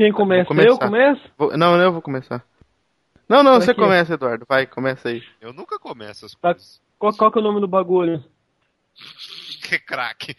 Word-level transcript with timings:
Quem 0.00 0.12
começa? 0.12 0.50
Eu 0.54 0.78
começo? 0.78 1.20
Vou... 1.36 1.54
Não, 1.58 1.76
eu 1.76 1.92
vou 1.92 2.00
começar. 2.00 2.42
Não, 3.28 3.42
não, 3.42 3.60
você 3.60 3.74
começa, 3.74 4.14
Eduardo. 4.14 4.46
Vai, 4.48 4.64
começa 4.64 5.10
aí. 5.10 5.22
Eu 5.42 5.52
nunca 5.52 5.78
começo 5.78 6.24
as 6.24 6.32
tá. 6.32 6.54
coisas. 6.54 6.80
Qual, 6.98 7.12
qual 7.12 7.30
que 7.30 7.36
é 7.36 7.42
o 7.42 7.44
nome 7.44 7.60
do 7.60 7.68
bagulho? 7.68 8.24
que 9.62 9.78
craque. 9.78 10.34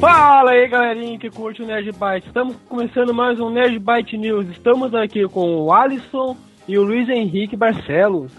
Fala 0.00 0.52
aí 0.52 0.68
galerinha 0.68 1.18
que 1.18 1.28
curte 1.28 1.62
o 1.62 1.66
Nerd 1.66 1.92
Byte. 1.92 2.28
Estamos 2.28 2.56
começando 2.66 3.12
mais 3.12 3.38
um 3.38 3.50
Nerd 3.50 3.78
Byte 3.78 4.16
News. 4.16 4.48
Estamos 4.48 4.94
aqui 4.94 5.28
com 5.28 5.64
o 5.64 5.70
Alisson 5.70 6.34
e 6.72 6.78
o 6.78 6.82
Luiz 6.82 7.06
Henrique 7.06 7.54
Barcelos. 7.54 8.32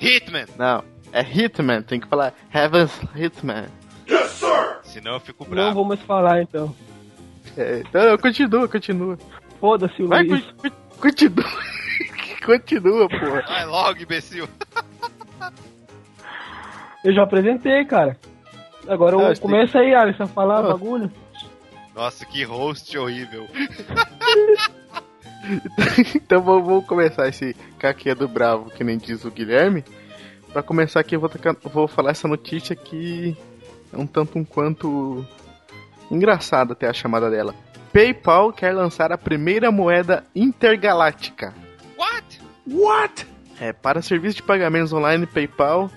Hitman! 0.00 0.46
Não, 0.58 0.82
é 1.12 1.22
Hitman, 1.22 1.82
tem 1.82 2.00
que 2.00 2.08
falar 2.08 2.34
Heaven's 2.52 3.00
Hitman. 3.14 3.66
Yes, 4.08 4.30
sir! 4.30 4.80
Senão 4.82 5.12
eu 5.12 5.20
fico 5.20 5.44
bravo. 5.44 5.68
Não 5.68 5.74
vou 5.74 5.84
mais 5.84 6.00
falar 6.02 6.42
então. 6.42 6.74
É, 7.56 7.84
então 7.86 8.18
continua, 8.18 8.66
continua. 8.66 9.16
Foda-se, 9.60 10.02
Luiz. 10.02 10.08
Vai, 10.08 10.72
continua. 10.98 11.44
continua, 12.44 13.08
porra. 13.08 13.42
Vai 13.46 13.66
logo, 13.66 14.02
imbecil. 14.02 14.48
eu 17.04 17.12
já 17.12 17.22
apresentei, 17.22 17.84
cara. 17.84 18.18
Agora 18.88 19.30
ah, 19.30 19.36
começa 19.36 19.78
aí, 19.78 19.94
Alisson, 19.94 20.24
a 20.24 20.26
falar 20.26 20.62
Nossa. 20.62 20.72
bagulho. 20.72 21.12
Nossa, 21.94 22.26
que 22.26 22.42
host 22.42 22.98
horrível. 22.98 23.46
então 26.14 26.42
vamos 26.42 26.84
começar 26.86 27.28
esse 27.28 27.54
caquinha 27.78 28.14
do 28.14 28.28
bravo, 28.28 28.70
que 28.70 28.84
nem 28.84 28.98
diz 28.98 29.24
o 29.24 29.30
Guilherme. 29.30 29.84
Pra 30.52 30.62
começar 30.62 31.00
aqui, 31.00 31.14
eu 31.14 31.20
vou, 31.20 31.30
vou 31.72 31.88
falar 31.88 32.10
essa 32.10 32.26
notícia 32.26 32.74
que 32.74 33.36
é 33.92 33.96
um 33.96 34.06
tanto 34.06 34.38
um 34.38 34.44
quanto 34.44 35.24
engraçada 36.10 36.72
até 36.72 36.88
a 36.88 36.92
chamada 36.92 37.30
dela. 37.30 37.54
PayPal 37.92 38.52
quer 38.52 38.72
lançar 38.72 39.12
a 39.12 39.18
primeira 39.18 39.70
moeda 39.70 40.24
intergaláctica. 40.34 41.54
What? 41.98 42.40
What? 42.68 43.26
É, 43.60 43.72
para 43.72 44.00
serviço 44.00 44.36
de 44.36 44.42
pagamentos 44.42 44.92
online 44.92 45.26
PayPal 45.26 45.90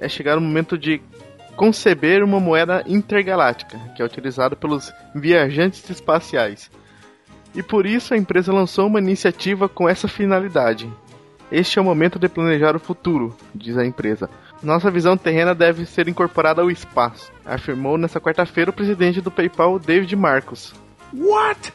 é 0.00 0.08
chegar 0.08 0.36
o 0.36 0.40
momento 0.40 0.76
de 0.76 1.00
conceber 1.54 2.22
uma 2.22 2.40
moeda 2.40 2.82
intergaláctica, 2.86 3.78
que 3.94 4.02
é 4.02 4.04
utilizada 4.04 4.56
pelos 4.56 4.92
viajantes 5.14 5.88
espaciais. 5.88 6.70
E 7.54 7.62
por 7.62 7.86
isso 7.86 8.14
a 8.14 8.16
empresa 8.16 8.52
lançou 8.52 8.86
uma 8.86 8.98
iniciativa 8.98 9.68
com 9.68 9.88
essa 9.88 10.08
finalidade. 10.08 10.90
Este 11.52 11.78
é 11.78 11.82
o 11.82 11.84
momento 11.84 12.18
de 12.18 12.28
planejar 12.28 12.74
o 12.74 12.80
futuro, 12.80 13.36
diz 13.54 13.76
a 13.76 13.86
empresa. 13.86 14.28
Nossa 14.62 14.90
visão 14.90 15.16
terrena 15.16 15.54
deve 15.54 15.86
ser 15.86 16.08
incorporada 16.08 16.62
ao 16.62 16.70
espaço, 16.70 17.30
afirmou 17.44 17.98
nesta 17.98 18.20
quarta-feira 18.20 18.70
o 18.70 18.74
presidente 18.74 19.20
do 19.20 19.30
PayPal, 19.30 19.78
David 19.78 20.16
Marcos. 20.16 20.74
What? 21.12 21.72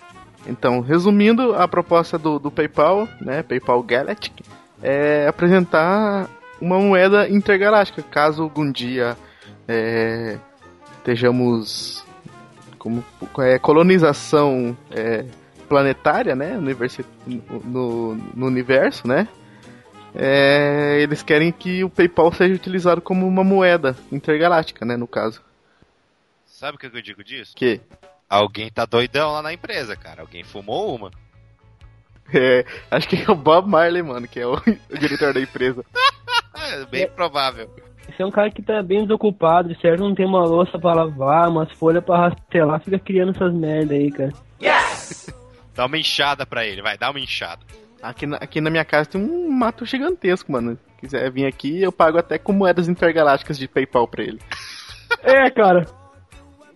Então, 0.48 0.82
resumindo, 0.82 1.54
a 1.54 1.68
proposta 1.68 2.18
do, 2.18 2.40
do 2.40 2.50
PayPal, 2.50 3.08
né, 3.22 3.44
PayPal 3.44 3.84
Galactic, 3.84 4.34
é 4.82 5.28
apresentar 5.28 6.28
uma 6.60 6.80
moeda 6.80 7.30
intergaláctica, 7.30 8.02
caso 8.02 8.44
algum 8.44 8.72
dia 8.72 9.16
é, 9.68 10.38
estejamos 10.98 12.04
como 12.78 13.04
é, 13.40 13.60
colonização 13.60 14.76
é, 14.90 15.26
planetária, 15.70 16.36
né, 16.36 16.58
no, 16.58 17.62
no, 17.64 18.16
no 18.16 18.45
universo, 18.48 19.08
né, 19.08 19.28
é, 20.16 21.00
eles 21.02 21.22
querem 21.22 21.52
que 21.52 21.84
o 21.84 21.89
PayPal 21.89 22.31
seja 22.34 22.56
utilizado 22.56 23.02
como 23.02 23.28
uma 23.28 23.44
moeda 23.44 23.95
intergaláctica, 24.11 24.86
né, 24.86 24.98
no 24.98 25.08
caso. 25.08 25.42
Sabe 26.45 26.76
o 26.76 26.80
que 26.80 26.88
eu 26.88 27.02
digo 27.02 27.23
disso? 27.23 27.55
Que? 27.55 27.80
Alguém 28.30 28.70
tá 28.70 28.86
doidão 28.86 29.32
lá 29.32 29.42
na 29.42 29.54
empresa, 29.54 29.95
cara. 29.95 30.21
Alguém 30.21 30.44
fumou 30.44 30.95
uma. 30.95 31.11
É, 32.33 32.65
acho 32.92 33.08
que 33.08 33.15
é 33.15 33.32
o 33.32 33.36
Bob 33.36 33.67
Marley, 33.67 34.04
mano, 34.04 34.27
que 34.27 34.39
é 34.39 34.45
o, 34.45 34.54
o 34.92 34.98
diretor 34.99 35.33
da 35.33 35.42
empresa. 35.42 35.83
é 36.73 36.86
bem 36.86 37.10
provável. 37.10 37.70
Esse 38.08 38.21
é 38.21 38.26
um 38.26 38.32
cara 38.32 38.52
que 38.52 38.61
tá 38.61 38.82
bem 38.83 39.04
desocupado, 39.04 39.76
certo? 39.80 40.02
Não 40.02 40.14
tem 40.14 40.26
uma 40.26 40.44
louça 40.44 40.77
pra 40.77 40.94
lavar, 40.94 41.49
umas 41.49 41.71
folhas 41.73 42.04
pra 42.04 42.30
rastelar, 42.30 42.82
fica 42.82 42.99
criando 42.99 43.32
essas 43.32 43.54
merda 43.54 43.94
aí, 43.94 44.11
cara. 44.11 44.33
Yes! 44.61 45.39
Dá 45.80 45.86
uma 45.86 45.98
enxada 45.98 46.45
pra 46.45 46.66
ele, 46.66 46.82
vai, 46.82 46.98
dá 46.98 47.10
uma 47.10 47.22
enxada. 47.22 47.62
Aqui 48.04 48.26
na, 48.26 48.36
aqui 48.36 48.60
na 48.60 48.70
minha 48.70 48.84
casa 48.84 49.12
tem 49.12 49.22
um 49.22 49.50
mato 49.50 49.86
gigantesco, 49.86 50.52
mano. 50.52 50.76
Se 50.76 50.98
quiser 51.00 51.32
vir 51.32 51.45
aqui, 51.45 51.82
eu 51.82 51.92
pago 51.92 52.17
até 52.17 52.38
com 52.38 52.52
moedas 52.52 52.90
intergalácticas 52.90 53.58
de 53.58 53.67
PayPal 53.67 54.08
pra 54.08 54.23
ele. 54.23 54.39
É, 55.23 55.50
cara. 55.50 55.88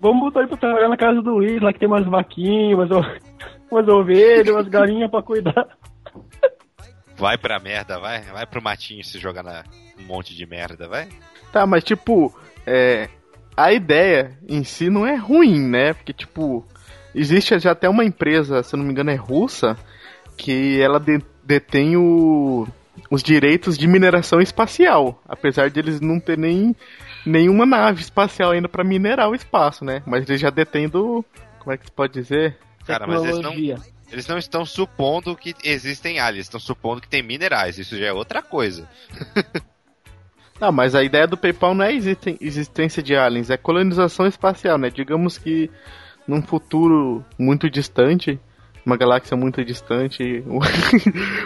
Vamos 0.02 0.22
botar 0.22 0.40
ele 0.40 0.50
pra 0.50 0.58
trabalhar 0.58 0.90
na 0.90 0.98
casa 0.98 1.22
do 1.22 1.36
Luiz, 1.36 1.62
lá 1.62 1.72
que 1.72 1.78
tem 1.78 1.88
umas 1.88 2.04
vaquinhas, 2.04 2.90
umas, 2.90 2.90
umas 3.70 3.88
ovelhas, 3.88 4.50
umas 4.50 4.68
galinhas 4.68 5.12
pra 5.12 5.22
cuidar. 5.22 5.68
Vai 7.16 7.38
pra 7.38 7.60
merda, 7.60 8.00
vai. 8.00 8.22
Vai 8.24 8.46
pro 8.48 8.62
matinho 8.62 9.04
se 9.04 9.20
jogar 9.20 9.44
na 9.44 9.64
um 10.00 10.04
monte 10.04 10.36
de 10.36 10.48
merda, 10.48 10.88
vai. 10.90 11.08
Tá, 11.52 11.68
mas 11.68 11.84
tipo, 11.84 12.36
é, 12.66 13.08
a 13.56 13.72
ideia 13.72 14.36
em 14.50 14.64
si 14.64 14.90
não 14.90 15.06
é 15.06 15.16
ruim, 15.16 15.62
né? 15.62 15.94
Porque, 15.94 16.12
tipo, 16.12 16.66
existe 17.14 17.58
já 17.60 17.72
até 17.72 17.90
uma 17.90 18.04
empresa, 18.04 18.64
se 18.64 18.76
eu 18.76 18.78
não 18.78 18.86
me 18.86 18.92
engano 18.92 19.12
é 19.12 19.16
russa, 19.16 19.78
que 20.38 20.82
ela 20.82 21.00
de, 21.00 21.22
detém 21.44 21.96
o, 21.98 22.68
os 23.10 23.22
direitos 23.22 23.78
de 23.78 23.88
mineração 23.88 24.42
espacial, 24.42 25.22
apesar 25.28 25.70
de 25.70 25.80
eles 25.80 26.02
não 26.02 26.20
ter 26.20 26.38
nem 26.38 26.76
nenhuma 27.26 27.66
nave 27.66 28.02
espacial 28.02 28.52
ainda 28.52 28.68
para 28.68 28.84
minerar 28.84 29.30
o 29.30 29.36
espaço, 29.36 29.86
né? 29.86 30.02
Mas 30.06 30.28
eles 30.28 30.42
já 30.42 30.50
detêm 30.50 30.90
do, 30.90 31.24
como 31.60 31.74
é 31.74 31.78
que 31.78 31.86
se 31.86 31.92
pode 31.92 32.14
dizer? 32.14 32.58
Cara, 32.86 33.08
mas 33.08 33.24
eles 33.24 33.40
não 33.40 33.54
eles 34.14 34.28
não 34.28 34.38
estão 34.38 34.64
supondo 34.64 35.36
que 35.36 35.56
existem 35.64 36.20
aliens, 36.20 36.46
estão 36.46 36.60
supondo 36.60 37.02
que 37.02 37.08
tem 37.08 37.24
minerais. 37.24 37.80
Isso 37.80 37.98
já 37.98 38.06
é 38.06 38.14
outra 38.14 38.44
coisa. 38.44 38.88
não, 40.62 40.72
mas 40.72 40.94
a 40.94 41.04
ideia 41.04 41.26
do 41.26 41.36
PayPal 41.36 41.74
não 41.74 41.84
é 41.84 41.92
existência 41.94 43.02
de 43.02 43.16
aliens, 43.16 43.50
é 43.50 43.58
colonização 43.58 44.28
espacial, 44.28 44.78
né? 44.78 44.92
Digamos 44.92 45.40
que 45.40 45.72
num 46.28 46.42
futuro 46.42 47.24
muito 47.38 47.70
distante, 47.70 48.40
uma 48.86 48.98
galáxia 48.98 49.36
muito 49.38 49.64
distante. 49.64 50.44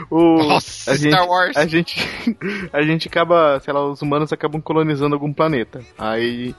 o, 0.09 0.37
Nossa, 0.47 0.91
a 0.91 0.95
gente, 0.95 1.13
Star 1.13 1.27
Wars. 1.27 1.57
A 1.57 1.67
gente, 1.67 1.99
a 2.73 2.81
gente 2.81 3.07
acaba, 3.07 3.59
sei 3.59 3.73
lá, 3.73 3.85
os 3.85 4.01
humanos 4.01 4.33
acabam 4.33 4.61
colonizando 4.61 5.15
algum 5.15 5.31
planeta. 5.31 5.81
Aí, 5.97 6.55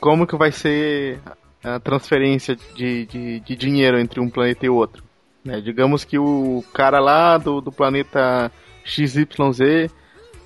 como 0.00 0.26
que 0.26 0.36
vai 0.36 0.52
ser 0.52 1.18
a 1.64 1.78
transferência 1.78 2.56
de, 2.74 3.06
de, 3.06 3.40
de 3.40 3.56
dinheiro 3.56 3.98
entre 3.98 4.20
um 4.20 4.28
planeta 4.28 4.66
e 4.66 4.68
outro? 4.68 5.02
Né? 5.44 5.60
Digamos 5.60 6.04
que 6.04 6.18
o 6.18 6.62
cara 6.72 7.00
lá 7.00 7.38
do, 7.38 7.60
do 7.60 7.72
planeta 7.72 8.50
XYZ 8.84 9.26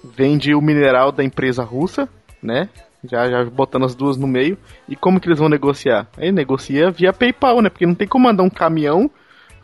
vende 0.04 0.54
o 0.54 0.60
mineral 0.60 1.10
da 1.10 1.24
empresa 1.24 1.64
russa, 1.64 2.08
né? 2.42 2.68
Já, 3.08 3.28
já 3.30 3.44
botando 3.44 3.84
as 3.84 3.94
duas 3.94 4.16
no 4.16 4.26
meio. 4.26 4.58
E 4.88 4.96
como 4.96 5.20
que 5.20 5.28
eles 5.28 5.38
vão 5.38 5.48
negociar? 5.48 6.08
Aí 6.16 6.30
negocia 6.32 6.90
via 6.90 7.12
PayPal, 7.12 7.60
né? 7.62 7.68
Porque 7.68 7.86
não 7.86 7.94
tem 7.94 8.08
como 8.08 8.24
mandar 8.24 8.42
um 8.42 8.50
caminhão 8.50 9.10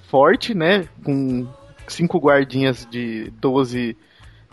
forte, 0.08 0.54
né? 0.54 0.88
Com 1.04 1.47
cinco 1.86 2.19
guardinhas 2.19 2.86
de 2.91 3.31
12 3.41 3.97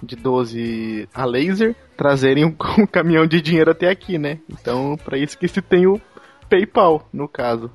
de 0.01 0.15
12 0.15 1.09
a 1.13 1.25
laser 1.25 1.75
trazerem 1.97 2.45
um, 2.45 2.55
um 2.79 2.87
caminhão 2.87 3.27
de 3.27 3.41
dinheiro 3.41 3.71
até 3.71 3.89
aqui, 3.89 4.17
né? 4.17 4.39
Então, 4.49 4.97
para 4.97 5.17
isso 5.17 5.37
que 5.37 5.47
se 5.47 5.61
tem 5.61 5.85
o 5.85 5.99
PayPal, 6.49 7.07
no 7.11 7.27
caso. 7.27 7.69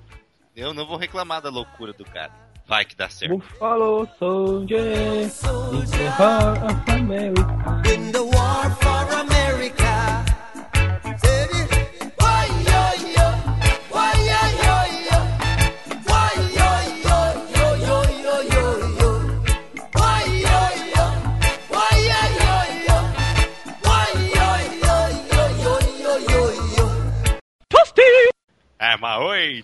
Eu 0.56 0.72
não 0.72 0.86
vou 0.86 0.96
reclamar 0.96 1.42
da 1.42 1.50
loucura 1.50 1.92
do 1.92 2.04
cara. 2.04 2.32
Vai 2.66 2.84
que 2.84 2.96
dá 2.96 3.08
certo. 3.08 3.36
Buffalo 3.36 4.08
Soldier, 4.18 4.80
in 4.80 5.28
the 5.90 6.06
heart 6.18 6.62
of 6.62 6.90
America. 6.90 7.82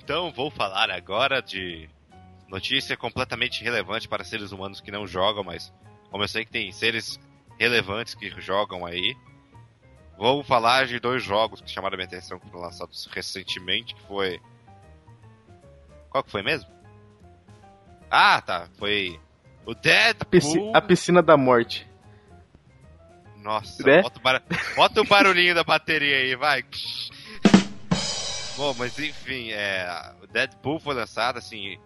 Então 0.02 0.30
vou 0.32 0.50
falar 0.50 0.90
agora 0.90 1.40
de 1.40 1.88
notícia 2.48 2.96
completamente 2.96 3.62
relevante 3.62 4.08
para 4.08 4.24
seres 4.24 4.52
humanos 4.52 4.80
que 4.80 4.90
não 4.90 5.06
jogam, 5.06 5.44
mas 5.44 5.72
como 6.10 6.24
eu 6.24 6.28
sei 6.28 6.44
que 6.44 6.50
tem 6.50 6.72
seres 6.72 7.18
relevantes 7.58 8.14
que 8.14 8.28
jogam 8.40 8.84
aí, 8.84 9.16
vou 10.18 10.42
falar 10.42 10.86
de 10.86 10.98
dois 10.98 11.22
jogos 11.22 11.60
que 11.60 11.70
chamaram 11.70 11.94
a 11.94 11.96
minha 11.98 12.06
atenção, 12.06 12.38
que 12.38 12.48
foram 12.48 12.64
lançados 12.64 13.08
recentemente, 13.12 13.94
que 13.94 14.02
foi... 14.02 14.40
Qual 16.08 16.24
que 16.24 16.30
foi 16.30 16.42
mesmo? 16.42 16.68
Ah, 18.10 18.40
tá, 18.42 18.68
foi 18.76 19.20
o 19.64 19.74
Deadpool... 19.74 20.26
A, 20.26 20.30
piscina, 20.30 20.78
a 20.78 20.80
piscina 20.82 21.22
da 21.22 21.36
morte. 21.36 21.88
Nossa, 23.36 23.82
Né? 23.82 24.02
bota 24.74 25.00
o 25.00 25.04
barulhinho 25.06 25.54
da 25.54 25.64
bateria 25.64 26.16
aí, 26.16 26.34
vai. 26.34 26.64
Bom, 28.60 28.74
mas 28.76 28.98
enfim, 28.98 29.52
é, 29.52 29.88
o 30.22 30.26
Deadpool 30.26 30.78
foi 30.78 30.94
lançado, 30.94 31.38
assim, 31.38 31.78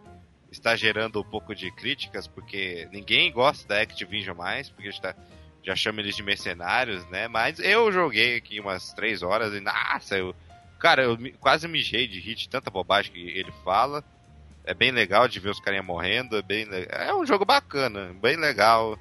está 0.51 0.75
gerando 0.75 1.21
um 1.21 1.23
pouco 1.25 1.55
de 1.55 1.71
críticas, 1.71 2.27
porque 2.27 2.89
ninguém 2.91 3.31
gosta 3.31 3.69
da 3.69 3.81
Activision 3.81 4.37
mais, 4.37 4.71
porque 4.71 4.91
já, 4.91 5.15
já 5.63 5.77
chama 5.77 6.01
eles 6.01 6.17
de 6.17 6.25
mercenários, 6.25 7.09
né? 7.11 7.29
Mas 7.29 7.61
eu 7.61 7.93
joguei 7.93 8.35
aqui 8.37 8.59
umas 8.59 8.93
três 8.93 9.23
horas 9.23 9.55
e, 9.55 9.61
nossa, 9.61 10.19
eu, 10.19 10.35
cara, 10.81 11.05
eu 11.05 11.17
quase 11.39 11.69
mijei 11.69 12.09
de 12.09 12.19
hit, 12.19 12.49
tanta 12.49 12.73
bobagem 12.73 13.13
que 13.13 13.21
ele 13.21 13.53
fala. 13.65 14.03
É 14.65 14.75
bem 14.75 14.91
legal 14.91 15.29
de 15.29 15.39
ver 15.39 15.51
os 15.51 15.61
carinha 15.61 15.81
morrendo, 15.81 16.37
é 16.37 16.43
bem 16.43 16.67
É 16.89 17.15
um 17.15 17.25
jogo 17.25 17.45
bacana, 17.45 18.13
bem 18.21 18.35
legal. 18.35 18.99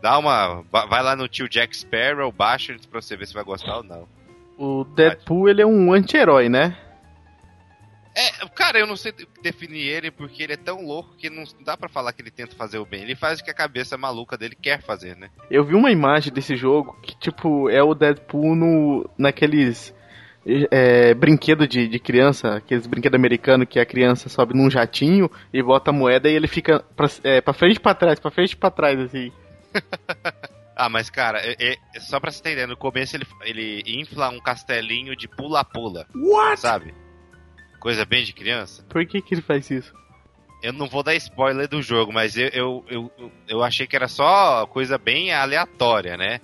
Dá 0.00 0.16
uma. 0.18 0.62
va- 0.70 0.86
Vai 0.86 1.02
lá 1.02 1.16
no 1.16 1.26
tio 1.26 1.48
Jack 1.48 1.76
Sparrow, 1.76 2.30
baixa 2.30 2.76
pra 2.88 3.02
você 3.02 3.16
ver 3.16 3.26
se 3.26 3.34
vai 3.34 3.42
gostar 3.42 3.78
ou 3.78 3.82
não. 3.82 4.15
O 4.58 4.84
Deadpool, 4.84 5.48
ele 5.48 5.62
é 5.62 5.66
um 5.66 5.92
anti-herói, 5.92 6.48
né? 6.48 6.76
É, 8.16 8.48
cara, 8.48 8.78
eu 8.78 8.86
não 8.86 8.96
sei 8.96 9.12
definir 9.42 9.88
ele 9.88 10.10
porque 10.10 10.42
ele 10.42 10.54
é 10.54 10.56
tão 10.56 10.82
louco 10.82 11.14
que 11.18 11.28
não 11.28 11.44
dá 11.62 11.76
pra 11.76 11.86
falar 11.86 12.14
que 12.14 12.22
ele 12.22 12.30
tenta 12.30 12.56
fazer 12.56 12.78
o 12.78 12.86
bem. 12.86 13.02
Ele 13.02 13.14
faz 13.14 13.38
o 13.38 13.44
que 13.44 13.50
a 13.50 13.54
cabeça 13.54 13.98
maluca 13.98 14.38
dele 14.38 14.56
quer 14.60 14.80
fazer, 14.80 15.14
né? 15.16 15.28
Eu 15.50 15.62
vi 15.62 15.74
uma 15.74 15.90
imagem 15.90 16.32
desse 16.32 16.56
jogo 16.56 16.98
que, 17.02 17.14
tipo, 17.18 17.68
é 17.68 17.82
o 17.82 17.94
Deadpool 17.94 18.56
no, 18.56 19.10
naqueles 19.18 19.94
é, 20.70 21.12
brinquedo 21.12 21.68
de, 21.68 21.86
de 21.86 21.98
criança, 21.98 22.56
aqueles 22.56 22.86
brinquedos 22.86 23.18
americanos 23.18 23.66
que 23.68 23.78
a 23.78 23.84
criança 23.84 24.30
sobe 24.30 24.54
num 24.54 24.70
jatinho 24.70 25.30
e 25.52 25.62
bota 25.62 25.90
a 25.90 25.92
moeda 25.92 26.26
e 26.26 26.34
ele 26.34 26.46
fica 26.48 26.82
pra, 26.96 27.08
é, 27.22 27.42
pra 27.42 27.52
frente 27.52 27.76
e 27.76 27.80
pra 27.80 27.94
trás, 27.94 28.18
pra 28.18 28.30
frente 28.30 28.52
e 28.52 28.56
pra 28.56 28.70
trás, 28.70 28.98
assim. 28.98 29.30
Ah, 30.76 30.88
mas 30.90 31.08
cara, 31.08 31.38
é- 31.42 31.56
é- 31.94 32.00
só 32.00 32.20
pra 32.20 32.30
você 32.30 32.38
entender, 32.40 32.66
no 32.66 32.76
começo 32.76 33.16
ele, 33.16 33.26
ele 33.42 33.82
infla 34.00 34.28
um 34.28 34.38
castelinho 34.38 35.16
de 35.16 35.26
pula-pula. 35.26 36.06
What? 36.14 36.60
Sabe? 36.60 36.94
Coisa 37.80 38.04
bem 38.04 38.22
de 38.24 38.32
criança. 38.34 38.84
Por 38.88 39.06
que 39.06 39.22
que 39.22 39.34
ele 39.34 39.42
faz 39.42 39.70
isso? 39.70 39.94
Eu 40.62 40.72
não 40.72 40.86
vou 40.86 41.02
dar 41.02 41.14
spoiler 41.14 41.68
do 41.68 41.80
jogo, 41.80 42.12
mas 42.12 42.36
eu, 42.36 42.48
eu, 42.48 42.84
eu, 42.88 43.32
eu- 43.48 43.62
achei 43.62 43.86
que 43.86 43.94
era 43.96 44.08
só 44.08 44.66
coisa 44.66 44.98
bem 44.98 45.32
aleatória, 45.32 46.16
né? 46.16 46.40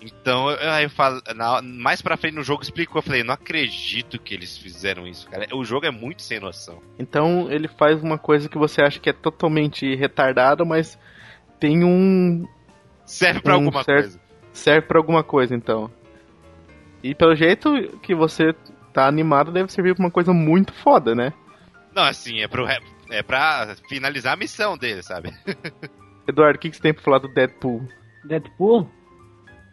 Então, 0.00 0.50
eu, 0.50 0.56
eu 0.82 0.90
falo, 0.90 1.20
na- 1.34 1.62
mais 1.62 2.02
pra 2.02 2.16
frente 2.16 2.34
no 2.34 2.42
jogo 2.42 2.62
explicou, 2.62 2.98
eu 2.98 3.02
falei, 3.02 3.22
não 3.22 3.34
acredito 3.34 4.18
que 4.20 4.34
eles 4.34 4.56
fizeram 4.58 5.06
isso, 5.06 5.28
cara. 5.30 5.46
O 5.54 5.64
jogo 5.64 5.86
é 5.86 5.90
muito 5.90 6.22
sem 6.22 6.38
noção. 6.40 6.82
Então 6.98 7.50
ele 7.50 7.68
faz 7.68 8.02
uma 8.02 8.18
coisa 8.18 8.48
que 8.48 8.58
você 8.58 8.82
acha 8.82 8.98
que 9.00 9.10
é 9.10 9.12
totalmente 9.14 9.94
retardada, 9.94 10.64
mas 10.64 10.98
tem 11.60 11.84
um. 11.84 12.46
Serve 13.04 13.40
pra 13.40 13.52
Um 13.52 13.56
alguma 13.56 13.84
coisa. 13.84 14.20
serve 14.52 14.86
pra 14.86 14.98
alguma 14.98 15.22
coisa, 15.22 15.54
então. 15.54 15.90
E 17.02 17.14
pelo 17.14 17.34
jeito 17.34 17.98
que 18.02 18.14
você 18.14 18.54
tá 18.92 19.06
animado, 19.06 19.52
deve 19.52 19.70
servir 19.70 19.94
pra 19.94 20.04
uma 20.04 20.10
coisa 20.10 20.32
muito 20.32 20.72
foda, 20.72 21.14
né? 21.14 21.32
Não, 21.94 22.04
assim, 22.04 22.40
é, 22.40 22.48
pro, 22.48 22.66
é 23.10 23.22
pra 23.22 23.74
finalizar 23.88 24.32
a 24.32 24.36
missão 24.36 24.76
dele, 24.78 25.02
sabe? 25.02 25.32
Eduardo, 26.26 26.56
o 26.56 26.60
que, 26.60 26.70
que 26.70 26.76
você 26.76 26.82
tem 26.82 26.94
pra 26.94 27.02
falar 27.02 27.18
do 27.18 27.28
Deadpool? 27.28 27.86
Deadpool, 28.24 28.88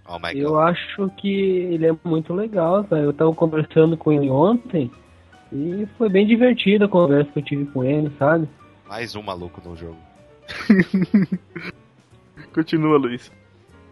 Oh 0.08 0.20
my 0.20 0.38
eu 0.38 0.60
acho 0.60 1.10
que 1.18 1.30
ele 1.32 1.88
é 1.88 1.96
muito 2.04 2.34
legal, 2.34 2.84
tá? 2.84 2.98
Eu 2.98 3.14
tava 3.14 3.34
conversando 3.34 3.96
com 3.96 4.12
ele 4.12 4.30
ontem 4.30 4.92
e 5.54 5.88
foi 5.98 6.10
bem 6.10 6.28
divertida 6.28 6.86
a 6.86 6.90
conversa 6.90 7.32
que 7.32 7.40
eu 7.40 7.44
tive 7.46 7.66
com 7.72 7.84
ele, 7.84 8.12
sabe? 8.20 8.48
Mais 8.90 9.16
um 9.16 9.22
maluco 9.22 9.62
no 9.64 9.76
jogo. 9.76 9.98
Continua, 12.54 12.98
Luiz. 12.98 13.32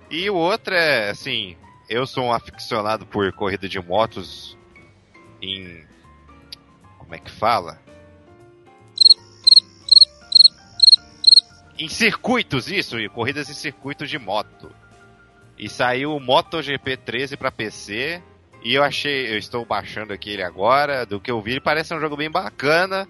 E 0.09 0.29
o 0.29 0.35
outro 0.35 0.73
é, 0.73 1.09
assim, 1.09 1.55
eu 1.89 2.05
sou 2.05 2.25
um 2.25 2.33
aficionado 2.33 3.05
por 3.05 3.31
corrida 3.33 3.67
de 3.69 3.79
motos 3.79 4.57
em. 5.41 5.83
Como 6.97 7.15
é 7.15 7.19
que 7.19 7.31
fala? 7.31 7.79
Em 11.77 11.87
circuitos, 11.87 12.69
isso, 12.69 12.99
e 12.99 13.07
corridas 13.07 13.49
em 13.49 13.53
circuitos 13.53 14.09
de 14.09 14.19
moto. 14.19 14.71
E 15.57 15.69
saiu 15.69 16.15
o 16.15 16.19
MotoGP 16.19 16.97
13 16.97 17.37
pra 17.37 17.51
PC. 17.51 18.21
E 18.61 18.73
eu 18.73 18.83
achei, 18.83 19.33
eu 19.33 19.37
estou 19.37 19.65
baixando 19.65 20.11
aqui 20.11 20.31
ele 20.31 20.43
agora. 20.43 21.05
Do 21.05 21.19
que 21.19 21.31
eu 21.31 21.41
vi, 21.41 21.51
ele 21.51 21.61
parece 21.61 21.93
um 21.93 21.99
jogo 21.99 22.17
bem 22.17 22.29
bacana. 22.29 23.07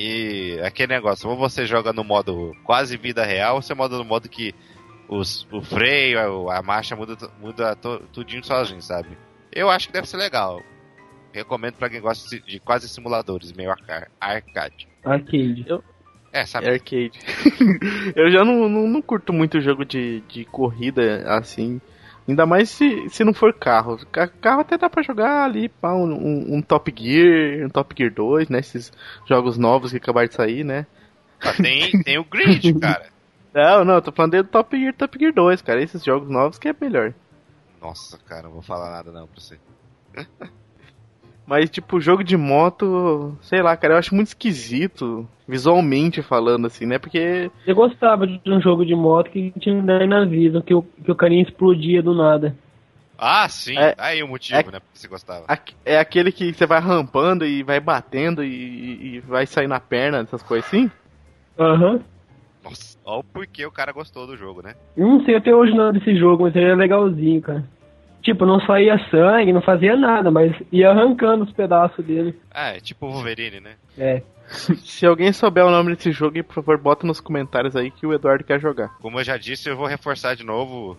E 0.00 0.60
aquele 0.62 0.94
negócio, 0.94 1.28
ou 1.28 1.36
você 1.36 1.66
joga 1.66 1.92
no 1.92 2.04
modo 2.04 2.54
quase 2.62 2.96
vida 2.96 3.24
real, 3.24 3.56
ou 3.56 3.62
você 3.62 3.74
moda 3.74 3.98
no 3.98 4.04
modo 4.04 4.28
que 4.28 4.54
os, 5.08 5.44
o 5.50 5.60
freio, 5.60 6.48
a, 6.48 6.58
a 6.58 6.62
marcha 6.62 6.94
muda, 6.94 7.16
muda 7.40 7.74
to, 7.74 8.00
tudinho 8.12 8.44
sozinho, 8.44 8.80
sabe? 8.80 9.18
Eu 9.50 9.68
acho 9.68 9.88
que 9.88 9.92
deve 9.92 10.08
ser 10.08 10.18
legal. 10.18 10.62
Recomendo 11.32 11.74
pra 11.74 11.90
quem 11.90 12.00
gosta 12.00 12.38
de, 12.40 12.60
quase 12.60 12.88
simuladores, 12.88 13.52
meio 13.52 13.72
arca- 13.72 14.08
arcade. 14.20 14.86
Arcade. 15.04 15.66
É, 16.32 16.46
sabe? 16.46 16.68
É 16.68 16.72
arcade. 16.74 17.18
eu 18.14 18.30
já 18.30 18.44
não, 18.44 18.68
não, 18.68 18.86
não 18.86 19.02
curto 19.02 19.32
muito 19.32 19.60
jogo 19.60 19.84
de, 19.84 20.20
de 20.28 20.44
corrida 20.44 21.24
assim. 21.36 21.80
Ainda 22.28 22.44
mais 22.44 22.68
se, 22.68 23.08
se 23.08 23.24
não 23.24 23.32
for 23.32 23.54
carro. 23.54 23.98
Ca- 24.12 24.28
Carro 24.28 24.60
até 24.60 24.76
dá 24.76 24.90
pra 24.90 25.02
jogar 25.02 25.44
ali, 25.44 25.68
pá, 25.68 25.94
um, 25.94 26.12
um, 26.12 26.56
um 26.56 26.62
Top 26.62 26.92
Gear, 26.94 27.66
um 27.66 27.70
Top 27.70 27.94
Gear 27.96 28.12
2, 28.12 28.48
né? 28.50 28.58
Esses 28.58 28.92
jogos 29.26 29.56
novos 29.56 29.90
que 29.92 29.96
acabaram 29.96 30.28
de 30.28 30.34
sair, 30.34 30.62
né? 30.62 30.86
Ah, 31.40 31.54
Tem, 31.54 32.02
tem 32.02 32.18
o 32.18 32.24
grid, 32.24 32.74
cara. 32.78 33.06
Não, 33.54 33.84
não, 33.84 33.94
eu 33.94 34.02
tô 34.02 34.12
falando 34.12 34.32
do 34.42 34.44
Top 34.44 34.78
Gear, 34.78 34.94
Top 34.94 35.18
Gear 35.18 35.32
2, 35.32 35.62
cara. 35.62 35.82
Esses 35.82 36.04
jogos 36.04 36.28
novos 36.28 36.58
que 36.58 36.68
é 36.68 36.74
melhor. 36.78 37.14
Nossa, 37.80 38.18
cara, 38.18 38.42
não 38.42 38.50
vou 38.52 38.62
falar 38.62 38.90
nada 38.90 39.10
não 39.10 39.26
pra 39.26 39.40
você. 39.40 39.58
Mas, 41.48 41.70
tipo, 41.70 41.98
jogo 41.98 42.22
de 42.22 42.36
moto, 42.36 43.34
sei 43.40 43.62
lá, 43.62 43.74
cara, 43.74 43.94
eu 43.94 43.98
acho 43.98 44.14
muito 44.14 44.28
esquisito, 44.28 45.26
visualmente 45.48 46.20
falando, 46.20 46.66
assim, 46.66 46.84
né? 46.84 46.98
Porque 46.98 47.50
Eu 47.66 47.74
gostava 47.74 48.26
de 48.26 48.38
um 48.46 48.60
jogo 48.60 48.84
de 48.84 48.94
moto 48.94 49.30
que 49.30 49.50
tinha 49.58 49.80
daí 49.82 50.06
na 50.06 50.26
vida, 50.26 50.60
que 50.60 50.74
o, 50.74 50.82
que 50.82 51.10
o 51.10 51.16
carinha 51.16 51.42
explodia 51.42 52.02
do 52.02 52.14
nada. 52.14 52.54
Ah, 53.16 53.48
sim, 53.48 53.78
É- 53.78 53.94
aí 53.96 54.22
o 54.22 54.28
motivo, 54.28 54.60
é- 54.60 54.72
né, 54.72 54.78
porque 54.78 54.98
você 54.98 55.08
gostava. 55.08 55.46
é 55.86 55.98
aquele 55.98 56.30
que 56.30 56.52
você 56.52 56.66
vai 56.66 56.80
rampando 56.80 57.46
e 57.46 57.62
vai 57.62 57.80
batendo 57.80 58.44
e, 58.44 59.14
e 59.16 59.20
vai 59.20 59.46
sair 59.46 59.66
na 59.66 59.80
perna, 59.80 60.18
essas 60.18 60.42
coisas 60.42 60.66
assim. 60.68 60.90
Aham. 61.58 62.00
Nossa, 62.62 62.98
olha 63.06 63.20
o 63.20 63.24
porquê 63.24 63.64
o 63.64 63.72
cara 63.72 63.90
gostou 63.90 64.26
do 64.26 64.36
jogo, 64.36 64.60
né? 64.60 64.74
Eu 64.94 65.06
Não 65.06 65.24
sei 65.24 65.34
até 65.36 65.54
hoje 65.54 65.74
nada 65.74 65.92
desse 65.98 66.14
jogo, 66.14 66.42
mas 66.42 66.54
ele 66.54 66.66
é 66.66 66.74
legalzinho, 66.74 67.40
cara. 67.40 67.64
Tipo, 68.28 68.44
não 68.44 68.60
saía 68.60 68.98
sangue, 69.10 69.54
não 69.54 69.62
fazia 69.62 69.96
nada, 69.96 70.30
mas 70.30 70.54
ia 70.70 70.90
arrancando 70.90 71.44
os 71.44 71.52
pedaços 71.52 72.04
dele. 72.04 72.38
Ah, 72.50 72.76
é 72.76 72.78
tipo 72.78 73.06
o 73.06 73.10
Wolverine, 73.10 73.58
né? 73.58 73.76
É. 73.96 74.22
Se 74.84 75.06
alguém 75.06 75.32
souber 75.32 75.64
o 75.64 75.70
nome 75.70 75.94
desse 75.94 76.12
jogo, 76.12 76.44
por 76.44 76.56
favor, 76.56 76.76
bota 76.76 77.06
nos 77.06 77.20
comentários 77.20 77.74
aí 77.74 77.90
que 77.90 78.06
o 78.06 78.12
Eduardo 78.12 78.44
quer 78.44 78.60
jogar. 78.60 78.90
Como 79.00 79.18
eu 79.18 79.24
já 79.24 79.38
disse, 79.38 79.70
eu 79.70 79.78
vou 79.78 79.86
reforçar 79.86 80.36
de 80.36 80.44
novo. 80.44 80.94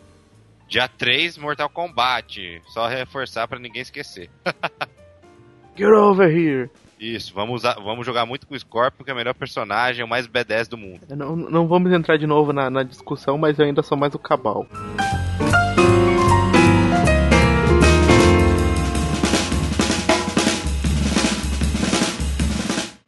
Dia 0.68 0.88
3, 0.88 1.38
Mortal 1.38 1.70
Kombat. 1.70 2.64
Só 2.70 2.88
reforçar 2.88 3.48
pra 3.48 3.60
ninguém 3.60 3.84
esquecer. 3.84 4.28
Get 5.78 5.88
over 5.88 6.36
here! 6.36 6.68
Isso, 7.00 7.32
vamos, 7.36 7.58
usar, 7.58 7.76
vamos 7.76 8.08
jogar 8.08 8.26
muito 8.26 8.48
com 8.48 8.56
o 8.56 8.60
Scorpion, 8.60 9.06
que 9.06 9.12
é 9.12 9.14
o 9.14 9.18
melhor 9.18 9.36
personagem, 9.36 10.04
o 10.04 10.08
mais 10.08 10.28
B10 10.28 10.68
do 10.68 10.80
mundo. 10.80 11.02
Não, 11.16 11.36
não 11.36 11.68
vamos 11.68 11.94
entrar 11.94 12.18
de 12.18 12.26
novo 12.26 12.52
na, 12.52 12.72
na 12.72 12.82
discussão, 12.82 13.38
mas 13.38 13.60
eu 13.60 13.66
ainda 13.66 13.84
sou 13.84 13.96
mais 13.96 14.16
o 14.16 14.20
Cabal. 14.20 14.66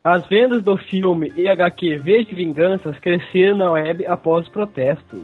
As 0.04 0.28
vendas 0.28 0.64
do 0.64 0.78
filme 0.78 1.32
e 1.38 1.48
HQ 1.48 1.98
V 1.98 2.26
de 2.26 2.34
Vinganças 2.34 2.98
cresceram 2.98 3.58
na 3.58 3.72
web 3.72 4.04
após 4.08 4.46
os 4.46 4.52
protestos. 4.52 5.22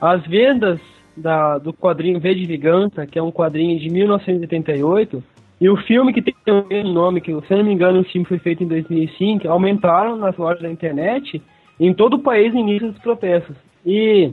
As 0.00 0.26
vendas 0.26 0.80
da- 1.14 1.58
do 1.58 1.70
quadrinho 1.72 2.18
V 2.18 2.34
de 2.34 2.46
Vingança, 2.46 3.06
que 3.06 3.18
é 3.18 3.22
um 3.22 3.30
quadrinho 3.30 3.78
de 3.78 3.90
1988, 3.90 5.22
e 5.60 5.68
o 5.68 5.76
filme 5.76 6.14
que 6.14 6.22
tem 6.22 6.34
o 6.48 6.66
mesmo 6.66 6.92
nome, 6.92 7.20
que 7.20 7.30
se 7.42 7.54
não 7.54 7.64
me 7.64 7.72
engano 7.72 8.00
o 8.00 8.04
filme 8.04 8.26
foi 8.26 8.38
feito 8.38 8.62
em 8.62 8.68
2005, 8.68 9.46
aumentaram 9.48 10.16
nas 10.16 10.36
lojas 10.36 10.62
da 10.62 10.70
internet 10.70 11.42
em 11.78 11.92
todo 11.92 12.14
o 12.14 12.22
país 12.22 12.54
no 12.54 12.60
início 12.60 12.90
dos 12.90 13.00
protestos. 13.00 13.56
E, 13.84 14.32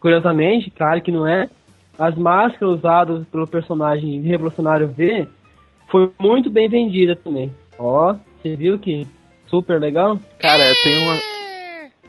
curiosamente, 0.00 0.70
claro 0.70 1.00
que 1.00 1.12
não 1.12 1.24
é, 1.24 1.48
as 1.96 2.16
máscaras 2.16 2.78
usadas 2.78 3.24
pelo 3.28 3.46
personagem 3.46 4.20
revolucionário 4.22 4.88
V 4.88 5.28
foi 5.88 6.10
muito 6.20 6.50
bem 6.50 6.68
vendida 6.68 7.14
também. 7.14 7.52
Ó, 7.78 8.14
você 8.42 8.56
viu 8.56 8.78
que 8.78 9.06
super 9.46 9.80
legal? 9.80 10.18
Cara, 10.38 10.62
eu 10.68 10.74
tenho 10.82 11.02
uma, 11.02 11.18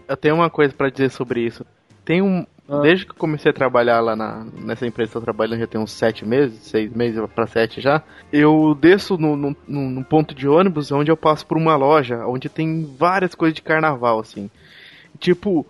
eu 0.08 0.18
tenho 0.18 0.36
uma 0.36 0.50
coisa 0.50 0.74
pra 0.74 0.90
dizer 0.90 1.10
sobre 1.10 1.42
isso. 1.42 1.66
Tem 2.04 2.22
um. 2.22 2.46
Ah. 2.68 2.80
Desde 2.82 3.06
que 3.06 3.12
eu 3.12 3.16
comecei 3.16 3.52
a 3.52 3.54
trabalhar 3.54 4.00
lá 4.00 4.16
na, 4.16 4.44
nessa 4.60 4.88
empresa 4.88 5.12
que 5.12 5.18
eu 5.18 5.22
tô 5.22 5.26
trabalhando 5.26 5.60
já 5.60 5.68
tem 5.68 5.80
uns 5.80 5.92
sete 5.92 6.26
meses, 6.26 6.60
seis 6.64 6.92
meses 6.92 7.22
pra 7.36 7.46
sete 7.46 7.80
já. 7.80 8.02
Eu 8.34 8.76
desço 8.80 9.18
no, 9.18 9.36
no, 9.36 9.56
no- 9.68 9.90
no 9.92 10.04
ponto 10.04 10.34
de 10.34 10.48
ônibus 10.48 10.92
onde 10.92 11.12
eu 11.12 11.18
passo 11.18 11.46
por 11.46 11.58
uma 11.58 11.76
loja 11.76 12.26
onde 12.26 12.50
tem 12.50 12.84
várias 12.98 13.36
coisas 13.36 13.54
de 13.56 13.62
carnaval, 13.62 14.20
assim. 14.20 14.50
Tipo, 15.20 15.64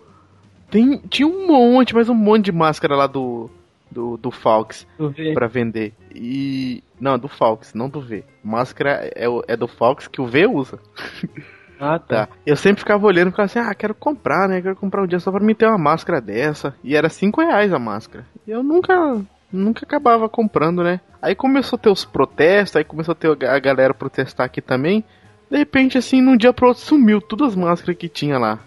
Tem, 0.70 0.98
tinha 1.08 1.28
um 1.28 1.46
monte, 1.46 1.94
mas 1.94 2.08
um 2.08 2.14
monte 2.14 2.46
de 2.46 2.52
máscara 2.52 2.96
lá 2.96 3.06
do. 3.06 3.50
Do, 3.96 4.18
do 4.18 4.30
Falks 4.30 4.86
para 5.32 5.46
vender. 5.46 5.94
E. 6.14 6.84
Não, 7.00 7.18
do 7.18 7.28
Falks, 7.28 7.72
não 7.72 7.88
do 7.88 7.98
V. 7.98 8.24
Máscara 8.44 9.10
é, 9.14 9.24
é 9.48 9.56
do 9.56 9.66
Falks 9.66 10.06
que 10.06 10.20
o 10.20 10.26
V 10.26 10.46
usa. 10.46 10.78
Ah, 11.78 11.98
tá. 11.98 12.26
tá. 12.26 12.32
Eu 12.46 12.56
sempre 12.56 12.80
ficava 12.80 13.06
olhando 13.06 13.28
e 13.28 13.30
ficava 13.32 13.44
assim, 13.44 13.58
ah, 13.58 13.74
quero 13.74 13.94
comprar, 13.94 14.48
né? 14.48 14.62
Quero 14.62 14.76
comprar 14.76 15.02
um 15.02 15.06
dia 15.06 15.20
só 15.20 15.30
pra 15.30 15.44
me 15.44 15.54
ter 15.54 15.66
uma 15.66 15.76
máscara 15.76 16.22
dessa. 16.22 16.74
E 16.82 16.96
era 16.96 17.10
5 17.10 17.38
reais 17.38 17.70
a 17.70 17.78
máscara. 17.78 18.24
E 18.46 18.50
eu 18.50 18.62
nunca. 18.62 19.20
Nunca 19.52 19.84
acabava 19.84 20.26
comprando, 20.26 20.82
né? 20.82 21.02
Aí 21.20 21.34
começou 21.34 21.76
a 21.76 21.80
ter 21.80 21.90
os 21.90 22.02
protestos, 22.02 22.76
aí 22.76 22.84
começou 22.84 23.12
a 23.12 23.14
ter 23.14 23.28
a 23.46 23.58
galera 23.58 23.92
protestar 23.92 24.46
aqui 24.46 24.62
também. 24.62 25.04
De 25.50 25.58
repente, 25.58 25.98
assim, 25.98 26.22
num 26.22 26.34
dia 26.34 26.50
pro 26.50 26.68
outro 26.68 26.82
sumiu 26.82 27.20
todas 27.20 27.48
as 27.48 27.54
máscaras 27.54 27.98
que 27.98 28.08
tinha 28.08 28.38
lá. 28.38 28.58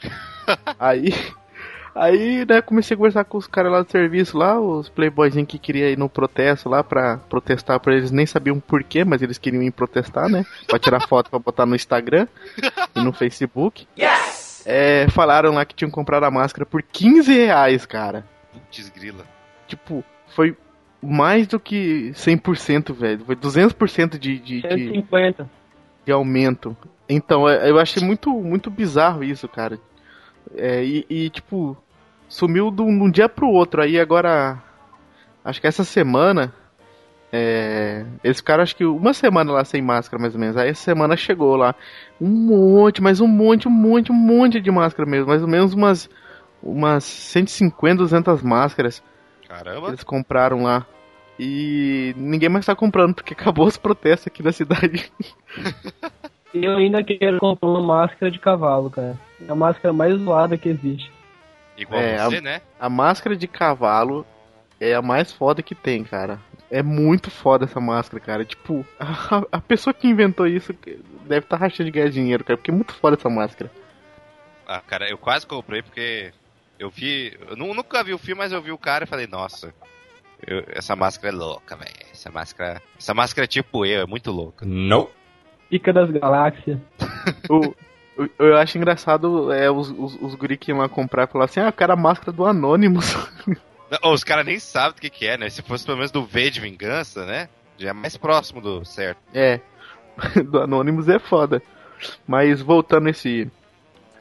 aí 0.80 1.12
Aí, 1.94 2.44
né, 2.44 2.60
comecei 2.60 2.94
a 2.94 2.98
conversar 2.98 3.24
com 3.24 3.38
os 3.38 3.46
caras 3.46 3.70
lá 3.70 3.82
do 3.82 3.90
serviço, 3.90 4.36
lá, 4.36 4.58
os 4.60 4.88
playboyzinhos 4.88 5.46
que 5.46 5.58
queriam 5.58 5.88
ir 5.88 5.96
no 5.96 6.08
protesto 6.08 6.68
lá 6.68 6.82
pra 6.82 7.18
protestar 7.28 7.78
pra 7.78 7.94
eles, 7.94 8.10
nem 8.10 8.26
sabiam 8.26 8.58
porquê, 8.58 9.04
mas 9.04 9.22
eles 9.22 9.38
queriam 9.38 9.62
ir 9.62 9.70
protestar, 9.70 10.28
né? 10.28 10.44
Pra 10.66 10.78
tirar 10.78 11.00
foto 11.06 11.30
pra 11.30 11.38
botar 11.38 11.64
no 11.64 11.76
Instagram 11.76 12.26
e 12.96 13.00
no 13.00 13.12
Facebook. 13.12 13.86
Yes! 13.96 14.64
É, 14.66 15.06
falaram 15.10 15.54
lá 15.54 15.64
que 15.64 15.74
tinham 15.74 15.90
comprado 15.90 16.24
a 16.24 16.30
máscara 16.30 16.66
por 16.66 16.82
15 16.82 17.32
reais, 17.32 17.86
cara. 17.86 18.24
Putz, 18.52 18.88
grila. 18.88 19.24
Tipo, 19.68 20.02
foi 20.34 20.56
mais 21.00 21.46
do 21.46 21.60
que 21.60 22.10
100%, 22.14 22.92
velho. 22.92 23.24
Foi 23.24 23.36
200% 23.36 24.18
de, 24.18 24.38
de, 24.38 24.62
150. 24.62 25.44
de, 25.44 25.50
de 26.06 26.12
aumento. 26.12 26.76
Então, 27.08 27.48
é, 27.48 27.70
eu 27.70 27.78
achei 27.78 28.02
muito, 28.02 28.30
muito 28.30 28.70
bizarro 28.70 29.22
isso, 29.22 29.46
cara. 29.46 29.78
É, 30.56 30.82
e, 30.84 31.06
e, 31.08 31.30
tipo, 31.30 31.76
sumiu 32.34 32.70
de 32.70 32.82
um, 32.82 33.08
dia 33.08 33.28
pro 33.28 33.48
outro. 33.48 33.80
Aí 33.80 33.98
agora, 33.98 34.60
acho 35.44 35.60
que 35.60 35.68
essa 35.68 35.84
semana, 35.84 36.52
é, 37.32 38.04
eles 38.24 38.38
ficaram 38.38 38.62
acho 38.62 38.74
que 38.74 38.84
uma 38.84 39.14
semana 39.14 39.52
lá 39.52 39.64
sem 39.64 39.80
máscara, 39.80 40.20
mais 40.20 40.34
ou 40.34 40.40
menos. 40.40 40.56
Aí 40.56 40.68
essa 40.68 40.82
semana 40.82 41.16
chegou 41.16 41.54
lá 41.54 41.76
um 42.20 42.28
monte, 42.28 43.00
mas 43.00 43.20
um 43.20 43.28
monte, 43.28 43.68
um 43.68 43.70
monte, 43.70 44.10
um 44.10 44.16
monte 44.16 44.60
de 44.60 44.70
máscara 44.70 45.08
mesmo. 45.08 45.28
Mais 45.28 45.42
ou 45.42 45.48
menos 45.48 45.74
umas, 45.74 46.10
umas 46.60 47.04
150, 47.04 47.98
200 47.98 48.42
máscaras. 48.42 49.02
Caramba! 49.48 49.88
Eles 49.88 50.02
compraram 50.02 50.64
lá. 50.64 50.84
E 51.38 52.14
ninguém 52.16 52.48
mais 52.48 52.66
tá 52.66 52.74
comprando, 52.74 53.14
porque 53.14 53.34
acabou 53.38 53.66
os 53.66 53.76
protestos 53.76 54.26
aqui 54.26 54.42
na 54.42 54.50
cidade. 54.50 55.10
Eu 56.52 56.76
ainda 56.76 57.02
quero 57.02 57.38
comprar 57.38 57.68
uma 57.68 57.82
máscara 57.82 58.30
de 58.30 58.38
cavalo, 58.38 58.88
cara. 58.88 59.18
É 59.44 59.50
a 59.50 59.56
máscara 59.56 59.92
mais 59.92 60.16
zoada 60.20 60.56
que 60.56 60.68
existe. 60.68 61.10
Igual 61.76 62.00
é, 62.00 62.18
você, 62.18 62.36
a, 62.36 62.40
né? 62.40 62.62
A 62.78 62.88
máscara 62.88 63.36
de 63.36 63.48
cavalo 63.48 64.26
é 64.80 64.94
a 64.94 65.02
mais 65.02 65.32
foda 65.32 65.62
que 65.62 65.74
tem, 65.74 66.04
cara. 66.04 66.38
É 66.70 66.82
muito 66.82 67.30
foda 67.30 67.64
essa 67.64 67.80
máscara, 67.80 68.22
cara. 68.22 68.44
Tipo, 68.44 68.84
a, 68.98 69.42
a 69.52 69.60
pessoa 69.60 69.94
que 69.94 70.08
inventou 70.08 70.46
isso 70.46 70.72
deve 71.26 71.44
estar 71.44 71.56
tá 71.58 71.64
rachando 71.64 71.90
de 71.90 71.90
ganhar 71.90 72.10
dinheiro, 72.10 72.44
cara, 72.44 72.56
porque 72.56 72.70
é 72.70 72.74
muito 72.74 72.94
foda 72.94 73.16
essa 73.16 73.28
máscara. 73.28 73.70
Ah, 74.66 74.80
cara, 74.80 75.08
eu 75.08 75.18
quase 75.18 75.46
comprei 75.46 75.82
porque 75.82 76.32
eu 76.78 76.90
vi. 76.90 77.36
Eu 77.48 77.56
nunca 77.56 78.02
vi 78.02 78.14
o 78.14 78.18
filme, 78.18 78.38
mas 78.38 78.52
eu 78.52 78.62
vi 78.62 78.72
o 78.72 78.78
cara 78.78 79.04
e 79.04 79.06
falei, 79.06 79.26
nossa, 79.26 79.74
eu, 80.46 80.64
essa 80.68 80.96
máscara 80.96 81.34
é 81.34 81.36
louca, 81.36 81.76
velho. 81.76 81.90
Essa 82.12 82.30
máscara. 82.30 82.82
Essa 82.98 83.14
máscara 83.14 83.44
é 83.44 83.48
tipo 83.48 83.84
eu, 83.84 84.02
é 84.02 84.06
muito 84.06 84.30
louca. 84.30 84.64
Não. 84.66 85.08
Pica 85.68 85.92
das 85.92 86.10
galáxias. 86.10 86.78
o, 87.48 87.74
eu 88.38 88.56
acho 88.56 88.78
engraçado 88.78 89.52
é, 89.52 89.70
os, 89.70 89.90
os, 89.90 90.14
os 90.20 90.34
guri 90.34 90.56
que 90.56 90.70
iam 90.70 90.78
lá 90.78 90.88
comprar 90.88 91.24
e 91.24 91.32
falar 91.32 91.46
assim: 91.46 91.60
ah, 91.60 91.68
eu 91.68 91.72
quero 91.72 91.92
a 91.92 91.96
máscara 91.96 92.32
do 92.32 92.44
Anonymous. 92.44 93.14
Não, 94.02 94.12
os 94.12 94.24
caras 94.24 94.46
nem 94.46 94.58
sabem 94.58 94.92
o 94.92 95.00
que, 95.00 95.10
que 95.10 95.26
é, 95.26 95.36
né? 95.36 95.48
Se 95.50 95.62
fosse 95.62 95.84
pelo 95.84 95.98
menos 95.98 96.10
do 96.10 96.24
V 96.24 96.50
de 96.50 96.60
vingança, 96.60 97.24
né? 97.26 97.48
Já 97.76 97.90
é 97.90 97.92
mais 97.92 98.16
próximo 98.16 98.60
do 98.60 98.84
certo. 98.84 99.18
É. 99.32 99.60
Do 100.46 100.60
Anonymous 100.60 101.08
é 101.08 101.18
foda. 101.18 101.62
Mas 102.26 102.60
voltando 102.60 103.08
esse. 103.08 103.50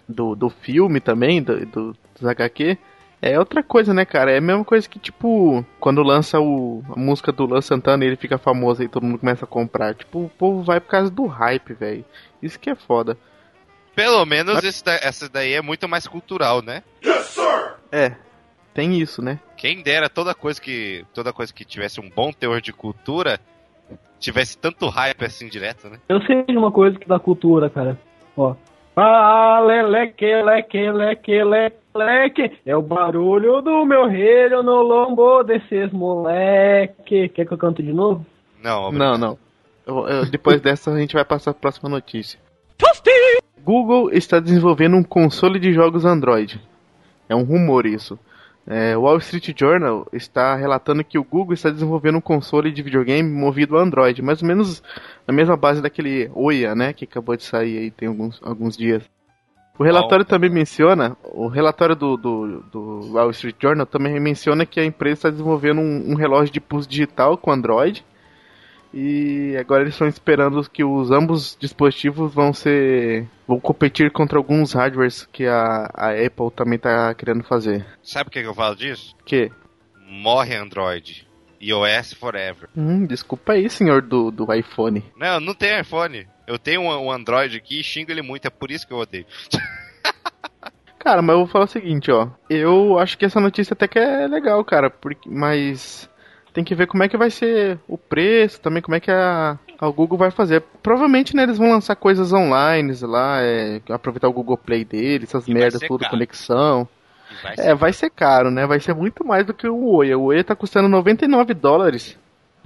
Do, 0.07 0.35
do 0.35 0.50
filme 0.50 1.00
também, 1.00 1.41
do, 1.41 1.65
do, 1.65 1.97
dos 2.15 2.25
HQ. 2.25 2.77
É 3.21 3.39
outra 3.39 3.63
coisa, 3.63 3.93
né, 3.93 4.03
cara? 4.03 4.31
É 4.31 4.38
a 4.38 4.41
mesma 4.41 4.65
coisa 4.65 4.89
que, 4.89 5.00
tipo, 5.00 5.65
quando 5.79 6.03
lança 6.03 6.41
o, 6.41 6.83
a 6.89 7.00
música 7.00 7.31
do 7.31 7.45
Lan 7.45 7.62
Santana 7.62 8.03
e 8.03 8.07
ele 8.07 8.17
fica 8.17 8.38
famoso 8.38 8.83
e 8.83 8.89
todo 8.89 9.05
mundo 9.05 9.19
começa 9.19 9.45
a 9.45 9.47
comprar. 9.47 9.95
Tipo, 9.95 10.25
o 10.25 10.29
povo 10.29 10.62
vai 10.62 10.81
por 10.81 10.89
causa 10.89 11.09
do 11.09 11.25
hype, 11.25 11.73
velho. 11.73 12.03
Isso 12.41 12.59
que 12.59 12.69
é 12.69 12.75
foda. 12.75 13.17
Pelo 13.95 14.25
menos 14.25 14.55
Mas... 14.55 14.81
da, 14.81 14.93
essa 14.95 15.29
daí 15.29 15.53
é 15.53 15.62
muito 15.62 15.88
mais 15.88 16.07
cultural, 16.07 16.62
né? 16.62 16.83
Yes, 17.05 17.25
sir! 17.25 17.75
É, 17.91 18.15
tem 18.73 19.00
isso, 19.00 19.21
né? 19.21 19.39
Quem 19.55 19.83
dera 19.83 20.09
toda 20.09 20.33
coisa 20.33 20.59
que 20.59 21.05
toda 21.13 21.31
coisa 21.31 21.53
que 21.53 21.63
tivesse 21.63 22.01
um 22.01 22.09
bom 22.09 22.33
teor 22.33 22.59
de 22.59 22.73
cultura 22.73 23.39
tivesse 24.19 24.57
tanto 24.57 24.88
hype 24.88 25.23
assim 25.23 25.47
direto, 25.47 25.89
né? 25.89 26.00
Eu 26.09 26.21
sei 26.23 26.43
de 26.43 26.57
uma 26.57 26.71
coisa 26.71 26.97
que 26.97 27.07
dá 27.07 27.19
cultura, 27.19 27.69
cara. 27.69 28.00
Ó. 28.35 28.55
Ah, 28.95 29.59
leleque, 29.59 30.25
leque, 30.25 30.91
leque, 30.91 31.43
leque, 31.43 31.77
leque. 31.95 32.59
É 32.65 32.75
o 32.75 32.81
barulho 32.81 33.62
do 33.62 33.85
meu 33.85 34.07
relho 34.07 34.63
no 34.63 34.81
lombo 34.81 35.43
desses 35.43 35.91
moleque. 35.91 37.29
Quer 37.29 37.45
que 37.45 37.53
eu 37.53 37.57
canto 37.57 37.83
de 37.83 37.93
novo? 37.93 38.25
Não, 38.62 38.85
obrigado. 38.85 39.17
não, 39.17 39.29
não. 39.29 39.38
Eu, 39.85 40.07
eu, 40.07 40.25
depois 40.25 40.62
dessa 40.62 40.91
a 40.91 41.00
gente 41.00 41.13
vai 41.13 41.25
passar 41.25 41.51
a 41.51 41.55
próxima 41.55 41.89
notícia. 41.89 42.39
Tosti! 42.77 43.12
Google 43.63 44.12
está 44.12 44.41
desenvolvendo 44.41 44.98
um 44.98 45.03
console 45.03 45.58
de 45.58 45.72
jogos 45.72 46.03
Android. 46.03 46.62
É 47.29 47.36
um 47.36 47.43
rumor 47.43 47.86
isso. 47.86 48.20
É, 48.67 48.96
o 48.98 49.01
Wall 49.01 49.17
Street 49.20 49.58
Journal 49.58 50.05
está 50.12 50.55
relatando 50.55 51.03
que 51.03 51.17
o 51.17 51.24
Google 51.24 51.53
está 51.53 51.70
desenvolvendo 51.70 52.17
um 52.17 52.22
console 52.22 52.72
de 52.72 52.82
videogame 52.82 53.29
movido 53.29 53.77
a 53.77 53.82
Android, 53.82 54.22
mais 54.22 54.41
ou 54.41 54.48
menos 54.48 54.84
na 55.25 55.34
mesma 55.34 55.55
base 55.55 55.82
daquele 55.82 56.29
Oya, 56.34 56.75
né, 56.75 56.91
que 56.93 57.05
acabou 57.05 57.38
de 57.38 57.43
sair 57.43 57.77
aí 57.77 57.91
tem 57.91 58.08
alguns, 58.10 58.39
alguns 58.43 58.75
dias. 58.75 59.03
O 59.79 59.84
relatório 59.84 60.24
também 60.24 60.50
menciona, 60.50 61.17
o 61.24 61.48
relatório 61.48 61.96
do, 61.96 62.15
do, 62.15 62.63
do, 62.72 63.13
Wall 63.13 63.32
Street 63.32 63.55
Journal 63.60 63.86
também 63.86 64.20
menciona 64.20 64.65
que 64.65 64.79
a 64.79 64.86
empresa 64.86 65.13
está 65.13 65.29
desenvolvendo 65.29 65.82
um, 65.82 66.12
um 66.12 66.15
relógio 66.15 66.53
de 66.53 66.62
pulso 66.62 66.88
digital 66.88 67.38
com 67.38 67.51
Android 67.51 68.05
e 68.93 69.57
agora 69.57 69.81
eles 69.81 69.95
estão 69.95 70.07
esperando 70.07 70.69
que 70.69 70.83
os 70.83 71.09
ambos 71.09 71.57
dispositivos 71.59 72.31
vão 72.31 72.53
ser. 72.53 73.27
vão 73.47 73.59
competir 73.59 74.12
contra 74.12 74.38
alguns 74.38 74.73
hardwares 74.73 75.27
que 75.31 75.47
a, 75.47 75.89
a 75.93 76.12
Apple 76.12 76.51
também 76.55 76.75
está 76.75 77.13
querendo 77.15 77.43
fazer. 77.43 77.85
Sabe 78.03 78.27
o 78.27 78.31
que, 78.31 78.39
eu 78.39 78.53
falo 78.53 78.75
disso? 78.75 79.15
Que? 79.25 79.51
Morre 80.07 80.55
Android. 80.55 81.27
iOS 81.59 82.13
forever. 82.13 82.69
Hum, 82.77 83.05
desculpa 83.07 83.53
aí, 83.53 83.67
senhor 83.67 84.03
do, 84.03 84.29
do 84.29 84.53
iPhone. 84.53 85.03
Não, 85.17 85.39
não 85.39 85.55
tenho 85.55 85.81
iPhone. 85.81 86.27
Eu 86.45 86.59
tenho 86.59 86.81
um, 86.81 87.07
um 87.07 87.12
Android 87.12 87.57
aqui 87.57 87.79
e 87.79 87.83
xingo 87.83 88.12
ele 88.12 88.21
muito, 88.21 88.45
é 88.45 88.51
por 88.51 88.69
isso 88.69 88.85
que 88.85 88.93
eu 88.93 88.97
odeio. 88.97 89.25
cara, 91.00 91.21
mas 91.21 91.33
eu 91.33 91.39
vou 91.39 91.47
falar 91.47 91.65
o 91.65 91.69
seguinte, 91.69 92.12
ó. 92.12 92.29
Eu 92.50 93.00
acho 93.00 93.17
que 93.17 93.25
essa 93.25 93.39
notícia 93.39 93.73
até 93.73 93.88
que 93.88 93.97
é 93.97 94.27
legal, 94.27 94.63
cara, 94.63 94.89
porque, 94.89 95.27
mas 95.29 96.09
tem 96.53 96.63
que 96.63 96.75
ver 96.75 96.88
como 96.88 97.03
é 97.03 97.10
que 97.10 97.17
vai 97.17 97.29
ser 97.29 97.79
o 97.88 97.98
preço, 97.98 98.62
também 98.62 98.81
como 98.81 98.95
é 98.95 99.00
que 99.00 99.12
a, 99.12 99.57
a 99.79 99.89
Google 99.89 100.17
vai 100.17 100.29
fazer. 100.29 100.62
Provavelmente, 100.81 101.36
né, 101.36 101.43
eles 101.43 101.57
vão 101.57 101.72
lançar 101.72 101.95
coisas 101.95 102.31
online 102.31 102.93
lá, 103.01 103.41
é, 103.41 103.81
aproveitar 103.89 104.27
o 104.27 104.33
Google 104.33 104.57
Play 104.57 104.86
dele, 104.86 105.24
essas 105.24 105.48
e 105.48 105.53
merdas, 105.53 105.81
tudo, 105.81 106.01
caro. 106.01 106.12
conexão. 106.12 106.88
Vai 107.41 107.55
é, 107.57 107.74
vai 107.74 107.91
ser 107.91 108.12
caro, 108.12 108.51
né? 108.51 108.67
Vai 108.67 108.79
ser 108.79 108.93
muito 108.93 109.25
mais 109.25 109.45
do 109.45 109.53
que 109.53 109.67
o 109.67 109.95
Oi. 109.95 110.13
O 110.13 110.25
Oi 110.25 110.43
tá 110.43 110.55
custando 110.55 110.88
99 110.88 111.53
dólares. 111.55 112.17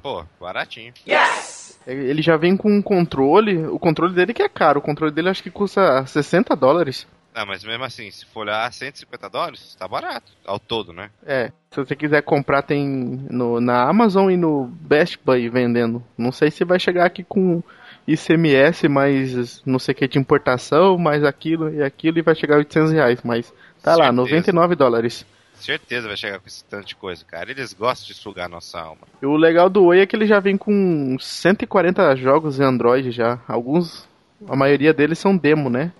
Pô, 0.04 0.26
baratinho. 0.40 0.94
Yes! 1.08 1.80
Ele 1.88 2.22
já 2.22 2.36
vem 2.36 2.58
com 2.58 2.70
um 2.70 2.82
controle, 2.82 3.66
o 3.66 3.80
controle 3.80 4.14
dele 4.14 4.34
que 4.34 4.44
é 4.44 4.50
caro, 4.50 4.80
o 4.80 4.82
controle 4.82 5.14
dele 5.14 5.30
acho 5.30 5.42
que 5.42 5.50
custa 5.50 6.06
60 6.06 6.54
dólares. 6.54 7.08
Ah, 7.38 7.46
mas 7.46 7.64
mesmo 7.64 7.84
assim, 7.84 8.10
se 8.10 8.26
for 8.26 8.40
olhar 8.40 8.74
150 8.74 9.30
dólares, 9.30 9.76
tá 9.78 9.88
barato. 9.88 10.32
Ao 10.44 10.58
todo, 10.58 10.92
né? 10.92 11.12
É. 11.24 11.52
Se 11.70 11.78
você 11.78 11.96
quiser 11.96 12.24
comprar, 12.24 12.64
tem 12.64 12.84
no, 13.30 13.62
na 13.62 13.88
Amazon 13.88 14.32
e 14.32 14.36
no 14.36 14.66
Best 14.66 15.20
Buy 15.24 15.48
vendendo. 15.48 16.04
Não 16.18 16.32
sei 16.32 16.50
se 16.50 16.66
vai 16.66 16.80
chegar 16.80 17.06
aqui 17.06 17.24
com 17.24 17.62
ICMS, 18.08 18.88
mas 18.90 19.62
não 19.64 19.78
sei 19.78 19.92
o 19.92 19.96
que 19.96 20.08
de 20.08 20.18
importação, 20.18 20.98
mais 20.98 21.24
aquilo 21.24 21.72
e 21.72 21.84
aquilo, 21.84 22.18
e 22.18 22.24
vai 22.24 22.34
chegar 22.34 22.56
a 22.56 22.58
800 22.58 22.92
reais. 22.92 23.20
Mas 23.24 23.52
tá 23.84 23.92
Certeza. 23.92 23.98
lá, 23.98 24.12
99 24.12 24.76
dólares. 24.76 25.24
Certeza 25.54 26.08
vai 26.08 26.18
chegar 26.18 26.40
com 26.40 26.48
esse 26.48 26.64
tanto 26.64 26.88
de 26.88 26.96
coisa, 26.96 27.24
cara. 27.24 27.52
Eles 27.52 27.72
gostam 27.72 28.08
de 28.08 28.16
sugar 28.16 28.50
nossa 28.50 28.80
alma. 28.80 29.02
E 29.22 29.28
o 29.28 29.38
legal 29.38 29.70
do 29.70 29.84
Oi 29.84 30.00
é 30.00 30.08
que 30.08 30.16
ele 30.16 30.26
já 30.26 30.40
vem 30.40 30.58
com 30.58 31.16
140 31.20 32.16
jogos 32.16 32.60
em 32.60 32.64
Android 32.64 33.12
já. 33.12 33.40
Alguns, 33.48 34.10
a 34.50 34.56
maioria 34.56 34.92
deles 34.92 35.20
são 35.20 35.38
demo, 35.38 35.70
né? 35.70 35.92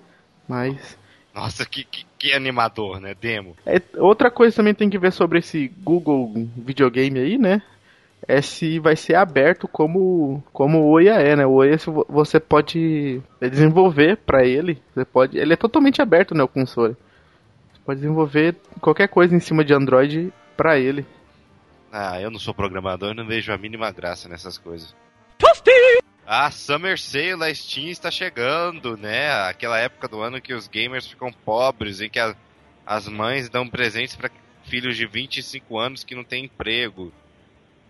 Mas 0.48 0.98
nossa, 1.38 1.64
que, 1.68 1.84
que, 1.84 2.04
que, 2.18 2.34
animador, 2.34 3.00
né? 3.00 3.14
Demo. 3.14 3.56
É, 3.64 3.80
outra 3.98 4.32
coisa 4.32 4.56
também 4.56 4.74
tem 4.74 4.90
que 4.90 4.98
ver 4.98 5.12
sobre 5.12 5.38
esse 5.38 5.68
Google 5.84 6.34
videogame 6.58 7.20
aí, 7.20 7.38
né? 7.38 7.62
É 8.28 8.42
se 8.42 8.80
vai 8.80 8.96
ser 8.96 9.14
aberto 9.14 9.68
como, 9.68 10.44
como 10.52 10.80
o 10.80 10.90
Oia 10.90 11.14
é, 11.14 11.36
né? 11.36 11.46
O 11.46 11.52
Oia 11.52 11.78
você 12.10 12.40
pode 12.40 13.22
desenvolver 13.40 14.18
para 14.18 14.44
ele. 14.44 14.82
Você 14.96 15.06
pode, 15.06 15.38
ele 15.38 15.54
é 15.54 15.56
totalmente 15.56 16.02
aberto, 16.02 16.34
né? 16.34 16.44
O 16.44 16.48
console. 16.48 16.98
Você 17.72 17.80
Pode 17.86 18.00
desenvolver 18.00 18.56
qualquer 18.82 19.08
coisa 19.08 19.36
em 19.36 19.40
cima 19.40 19.64
de 19.64 19.76
Android 19.76 20.34
pra 20.58 20.80
ele. 20.80 21.06
Ah, 21.92 22.20
eu 22.20 22.32
não 22.32 22.40
sou 22.40 22.54
programador, 22.54 23.10
eu 23.10 23.16
não 23.16 23.28
vejo 23.28 23.54
a 23.54 23.58
mínima 23.60 23.92
graça 23.92 24.28
nessas 24.28 24.58
coisas. 24.58 24.96
Ah, 26.30 26.52
Summer 26.52 27.00
Sale 27.00 27.38
da 27.38 27.56
Steam 27.56 27.88
está 27.88 28.12
chegando, 28.12 28.98
né? 28.98 29.32
Aquela 29.48 29.80
época 29.80 30.10
do 30.10 30.20
ano 30.20 30.42
que 30.42 30.54
os 30.54 30.68
gamers 30.68 31.08
ficam 31.08 31.32
pobres, 31.32 32.02
em 32.02 32.10
que 32.10 32.20
a, 32.20 32.36
as 32.86 33.08
mães 33.08 33.48
dão 33.48 33.66
presentes 33.66 34.14
para 34.14 34.30
filhos 34.66 34.98
de 34.98 35.08
25 35.08 35.80
anos 35.80 36.04
que 36.04 36.14
não 36.14 36.26
têm 36.26 36.44
emprego, 36.44 37.14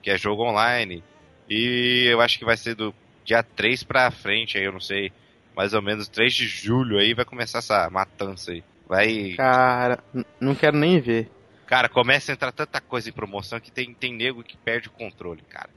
que 0.04 0.12
é 0.12 0.18
jogo 0.20 0.44
online. 0.44 1.04
E 1.50 2.06
eu 2.12 2.22
acho 2.22 2.38
que 2.38 2.46
vai 2.46 2.56
ser 2.56 2.76
do 2.76 2.94
dia 3.26 3.42
3 3.42 3.82
pra 3.82 4.12
frente 4.12 4.56
aí, 4.56 4.66
eu 4.66 4.72
não 4.72 4.80
sei, 4.80 5.12
mais 5.56 5.74
ou 5.74 5.82
menos 5.82 6.08
3 6.08 6.32
de 6.32 6.46
julho 6.46 7.00
aí 7.00 7.16
vai 7.16 7.26
começar 7.26 7.58
essa 7.58 7.90
matança 7.90 8.52
aí. 8.52 8.64
Vai. 8.88 9.34
Cara, 9.36 10.04
não 10.40 10.54
quero 10.54 10.78
nem 10.78 11.02
ver. 11.02 11.28
Cara, 11.66 11.90
começa 11.90 12.32
a 12.32 12.34
entrar 12.34 12.52
tanta 12.52 12.80
coisa 12.80 13.10
em 13.10 13.14
promoção 13.14 13.60
que 13.60 13.72
tem, 13.72 13.96
tem 13.96 14.14
nego 14.14 14.44
que 14.44 14.56
perde 14.58 14.90
o 14.90 14.92
controle, 14.92 15.42
cara. 15.50 15.70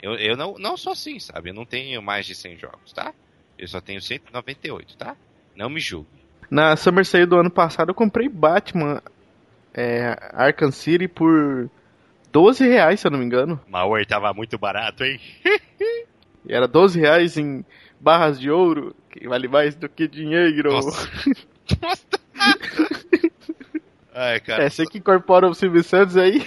Eu, 0.00 0.14
eu 0.14 0.36
não, 0.36 0.54
não 0.58 0.76
sou 0.76 0.92
assim, 0.92 1.18
sabe? 1.18 1.50
Eu 1.50 1.54
não 1.54 1.64
tenho 1.64 2.00
mais 2.00 2.24
de 2.26 2.34
100 2.34 2.58
jogos, 2.58 2.92
tá? 2.92 3.12
Eu 3.58 3.66
só 3.66 3.80
tenho 3.80 4.00
198, 4.00 4.96
tá? 4.96 5.16
Não 5.56 5.68
me 5.68 5.80
julgue. 5.80 6.08
Na 6.50 6.76
Summer 6.76 7.04
Sale 7.04 7.26
do 7.26 7.36
ano 7.36 7.50
passado 7.50 7.90
eu 7.90 7.94
comprei 7.94 8.28
Batman 8.28 9.02
é, 9.74 10.16
Arkham 10.32 10.70
City 10.70 11.08
por 11.08 11.68
12 12.32 12.66
reais, 12.66 13.00
se 13.00 13.06
eu 13.06 13.10
não 13.10 13.18
me 13.18 13.24
engano. 13.24 13.60
Maui 13.68 14.04
tava 14.06 14.32
muito 14.32 14.56
barato, 14.58 15.04
hein? 15.04 15.20
e 16.46 16.52
era 16.52 16.68
12 16.68 17.00
reais 17.00 17.36
em 17.36 17.64
barras 18.00 18.38
de 18.38 18.50
ouro, 18.50 18.94
que 19.10 19.26
vale 19.28 19.48
mais 19.48 19.74
do 19.74 19.88
que 19.88 20.06
dinheiro. 20.06 20.72
Nossa. 20.72 21.10
Nossa. 21.82 22.06
Ai, 24.14 24.40
cara. 24.40 24.64
É, 24.64 24.70
você 24.70 24.84
que 24.86 24.98
incorpora 24.98 25.48
o 25.48 25.54
Silvio 25.54 25.82
Santos 25.84 26.16
aí. 26.16 26.44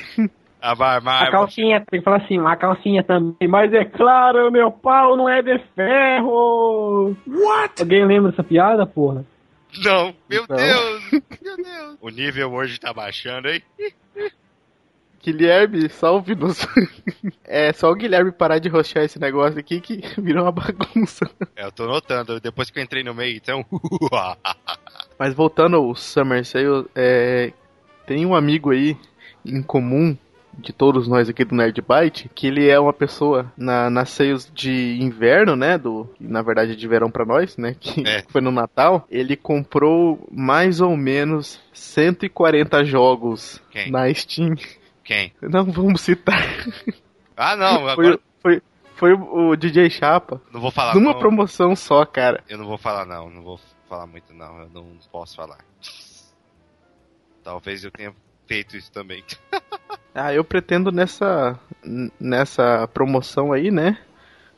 A, 0.62 0.76
barba, 0.76 1.22
a 1.22 1.32
calcinha, 1.32 1.84
tem 1.90 2.00
que 2.00 2.04
falar 2.04 2.18
assim, 2.18 2.38
a 2.38 2.56
calcinha 2.56 3.04
também. 3.04 3.48
Mas 3.48 3.74
é 3.74 3.84
claro, 3.84 4.52
meu 4.52 4.72
pau 4.72 5.18
não 5.18 5.28
é 5.28 5.42
de 5.42 5.58
ferro. 5.76 7.16
What? 7.28 7.82
Alguém 7.82 8.06
lembra 8.06 8.30
dessa 8.30 8.44
piada, 8.44 8.86
porra? 8.86 9.26
Não, 9.84 10.14
meu 10.30 10.46
não. 10.48 10.58
Deus, 10.58 11.12
meu 11.42 11.58
Deus. 11.58 11.98
O 12.00 12.10
nível 12.10 12.54
hoje 12.54 12.80
tá 12.80 12.94
baixando, 12.94 13.50
hein? 13.50 13.64
Guilherme, 15.24 15.90
salve-nos. 15.90 16.66
É 17.44 17.74
só 17.74 17.92
o 17.92 17.96
Guilherme 17.96 18.32
parar 18.32 18.60
de 18.60 18.70
roxar 18.70 19.04
esse 19.04 19.20
negócio 19.20 19.60
aqui 19.60 19.82
que 19.82 20.02
virou 20.22 20.44
uma 20.44 20.52
bagunça. 20.52 21.30
É, 21.56 21.66
eu 21.66 21.72
tô 21.72 21.86
notando, 21.86 22.40
depois 22.40 22.70
que 22.70 22.80
eu 22.80 22.84
entrei 22.84 23.04
no 23.04 23.14
meio, 23.14 23.36
então. 23.36 23.66
Mas 25.20 25.34
voltando 25.34 25.76
ao 25.76 25.94
Summer 25.94 26.46
Sale, 26.46 26.86
é, 26.96 27.52
tem 28.08 28.26
um 28.26 28.34
amigo 28.34 28.72
aí 28.72 28.96
em 29.46 29.62
comum 29.62 30.18
de 30.58 30.74
todos 30.74 31.08
nós 31.08 31.30
aqui 31.30 31.44
do 31.44 31.56
Nerd 31.56 31.82
Byte, 31.82 32.30
que 32.34 32.48
ele 32.48 32.68
é 32.70 32.80
uma 32.80 32.94
pessoa 32.94 33.52
na, 33.58 33.90
nas 33.90 34.10
seios 34.10 34.50
de 34.54 34.98
inverno, 35.02 35.56
né, 35.56 35.78
do 35.78 36.10
na 36.20 36.42
verdade 36.42 36.76
de 36.76 36.88
verão 36.88 37.10
para 37.10 37.26
nós, 37.26 37.58
né, 37.58 37.76
que 37.80 38.08
é. 38.08 38.24
foi 38.30 38.42
no 38.42 38.52
Natal, 38.52 39.06
ele 39.10 39.36
comprou 39.36 40.28
mais 40.32 40.82
ou 40.82 40.96
menos 40.96 41.62
140 41.74 42.84
jogos 42.84 43.62
Quem? 43.72 43.92
na 43.92 44.14
Steam. 44.14 44.56
Quem? 45.04 45.34
Não 45.42 45.66
vamos 45.66 46.02
citar. 46.02 46.42
Ah, 47.36 47.56
não, 47.56 47.88
agora... 47.90 48.20
foi, 48.42 48.62
foi, 48.62 48.62
foi 48.96 49.14
o 49.14 49.56
DJ 49.56 49.90
Chapa. 49.90 50.42
Não 50.52 50.62
vou 50.62 50.72
falar. 50.72 50.94
Numa 50.96 51.14
não. 51.14 51.20
promoção 51.20 51.76
só, 51.76 52.06
cara. 52.06 52.44
Eu 52.48 52.58
não 52.58 52.66
vou 52.66 52.78
falar 52.78 53.06
não, 53.06 53.30
não 53.30 53.42
vou 53.42 53.60
falar 53.90 54.08
muito 54.08 54.34
não, 54.34 54.62
eu 54.62 54.70
não 54.70 54.88
posso 55.12 55.36
falar. 55.36 55.58
Talvez 57.44 57.84
eu 57.84 57.92
tenha 57.92 58.14
feito 58.46 58.78
isso 58.78 58.92
também. 58.92 59.24
ah, 60.14 60.34
eu 60.34 60.44
pretendo 60.44 60.92
nessa 60.92 61.60
nessa 62.20 62.88
promoção 62.88 63.52
aí, 63.52 63.72
né? 63.72 63.98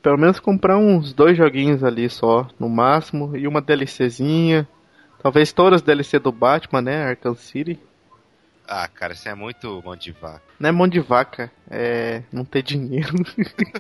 Pelo 0.02 0.18
menos 0.18 0.40
comprar 0.40 0.78
uns 0.78 1.14
dois 1.14 1.38
joguinhos 1.38 1.84
ali 1.84 2.10
só, 2.10 2.48
no 2.60 2.68
máximo, 2.68 3.38
e 3.38 3.48
uma 3.48 3.62
DLCzinha. 3.62 4.68
Talvez 5.22 5.54
todas 5.54 5.82
as 5.82 5.82
DLC 5.82 6.20
do 6.20 6.32
Batman, 6.32 6.82
né? 6.82 7.04
Arkham 7.06 7.36
City. 7.36 7.80
Ah, 8.68 8.88
cara, 8.88 9.14
isso 9.14 9.30
é 9.30 9.36
muito 9.36 9.82
mão 9.84 9.96
de 9.96 10.12
vaca. 10.12 10.42
Não 10.60 10.70
é 10.70 10.72
mão 10.72 10.88
de 10.88 11.00
vaca, 11.00 11.52
é 11.70 12.24
não 12.32 12.44
ter 12.44 12.62
dinheiro. 12.62 13.14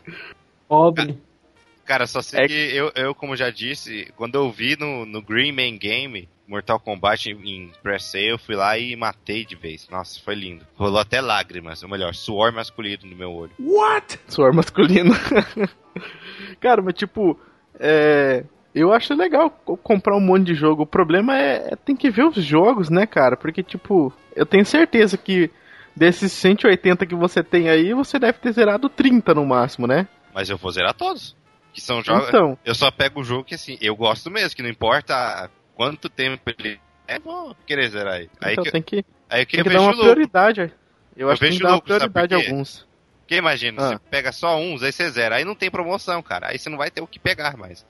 Pobre. 0.68 1.22
Cara, 1.86 2.08
só 2.08 2.22
sei 2.22 2.44
é... 2.44 2.48
que 2.48 2.54
eu, 2.54 2.92
eu, 2.96 3.16
como 3.16 3.36
já 3.36 3.50
disse, 3.50 4.12
quando 4.16 4.36
eu 4.36 4.52
vi 4.52 4.78
no, 4.80 5.06
no 5.06 5.22
Green 5.22 5.52
Man 5.52 5.78
Game 5.78 6.30
Mortal 6.48 6.80
Kombat 6.80 7.30
em, 7.30 7.72
pré-sale, 7.82 8.30
eu 8.30 8.38
fui 8.38 8.56
lá 8.56 8.78
e 8.78 8.96
matei 8.96 9.46
de 9.46 9.56
vez. 9.56 9.88
Nossa, 9.90 10.20
foi 10.20 10.36
lindo. 10.36 10.66
Rolou 10.76 11.00
até 11.00 11.22
lágrimas, 11.22 11.84
ou 11.84 11.90
melhor, 11.90 12.14
suor 12.14 12.52
masculino 12.52 13.06
no 13.06 13.16
meu 13.16 13.32
olho. 13.32 13.52
What? 13.60 14.20
Suor 14.28 14.54
masculino. 14.54 15.14
Cara, 16.60 16.82
mas 16.82 16.96
tipo, 16.96 17.40
é... 17.80 18.44
Eu 18.76 18.92
acho 18.92 19.14
legal 19.14 19.52
comprar 19.84 20.16
um 20.16 20.20
monte 20.20 20.48
de 20.48 20.56
jogo. 20.56 20.82
O 20.82 20.88
problema 20.88 21.38
é, 21.38 21.74
é 21.74 21.76
tem 21.76 21.96
que 21.96 22.10
ver 22.10 22.26
os 22.26 22.44
jogos, 22.44 22.90
né, 22.90 23.06
cara? 23.06 23.38
Porque, 23.38 23.62
tipo, 23.62 24.12
eu 24.36 24.48
tenho 24.48 24.66
certeza 24.66 25.16
que 25.16 25.52
desses 25.96 26.32
180 26.32 27.06
que 27.06 27.14
você 27.14 27.44
tem 27.44 27.70
aí, 27.70 27.94
você 27.94 28.18
deve 28.18 28.40
ter 28.40 28.52
zerado 28.52 28.90
30 28.90 29.36
no 29.36 29.46
máximo, 29.46 29.86
né? 29.86 30.08
Mas 30.34 30.50
eu 30.50 30.58
vou 30.58 30.72
zerar 30.72 30.96
todos. 30.96 31.36
Que 31.74 31.82
são 31.82 32.04
jogos. 32.04 32.30
Então. 32.30 32.58
Eu 32.64 32.76
só 32.76 32.92
pego 32.92 33.22
o 33.22 33.24
jogo 33.24 33.44
que 33.44 33.56
assim, 33.56 33.78
eu 33.82 33.96
gosto 33.96 34.30
mesmo, 34.30 34.56
que 34.56 34.62
não 34.62 34.70
importa 34.70 35.50
quanto 35.76 36.08
tempo 36.08 36.42
ele 36.58 36.80
é, 37.08 37.20
vou 37.20 37.56
querer 37.66 37.90
zerar 37.90 38.14
aí. 38.14 38.30
aí 38.42 38.54
então 38.54 38.64
que, 38.64 38.72
tem 38.72 38.82
que, 38.82 39.06
aí 39.30 39.46
que 39.46 39.58
tem 39.58 39.64
que 39.64 39.70
dar 39.70 39.82
uma 39.82 39.92
louco. 39.92 40.04
prioridade. 40.04 40.62
Eu, 41.16 41.28
eu 41.28 41.30
acho 41.30 41.42
que 41.42 41.48
tem 41.48 41.58
que 41.58 41.64
dar 41.64 41.82
prioridade 41.82 42.34
a 42.34 42.38
alguns. 42.38 42.88
Porque 43.20 43.36
imagina, 43.36 43.82
ah. 43.82 43.90
você 43.90 44.00
pega 44.10 44.32
só 44.32 44.58
uns, 44.58 44.84
aí 44.84 44.92
você 44.92 45.10
zera, 45.10 45.36
aí 45.36 45.46
não 45.46 45.56
tem 45.56 45.72
promoção, 45.72 46.22
cara. 46.22 46.48
Aí 46.50 46.58
você 46.58 46.70
não 46.70 46.78
vai 46.78 46.92
ter 46.92 47.02
o 47.02 47.08
que 47.08 47.20
pegar 47.20 47.58
mais. 47.58 47.86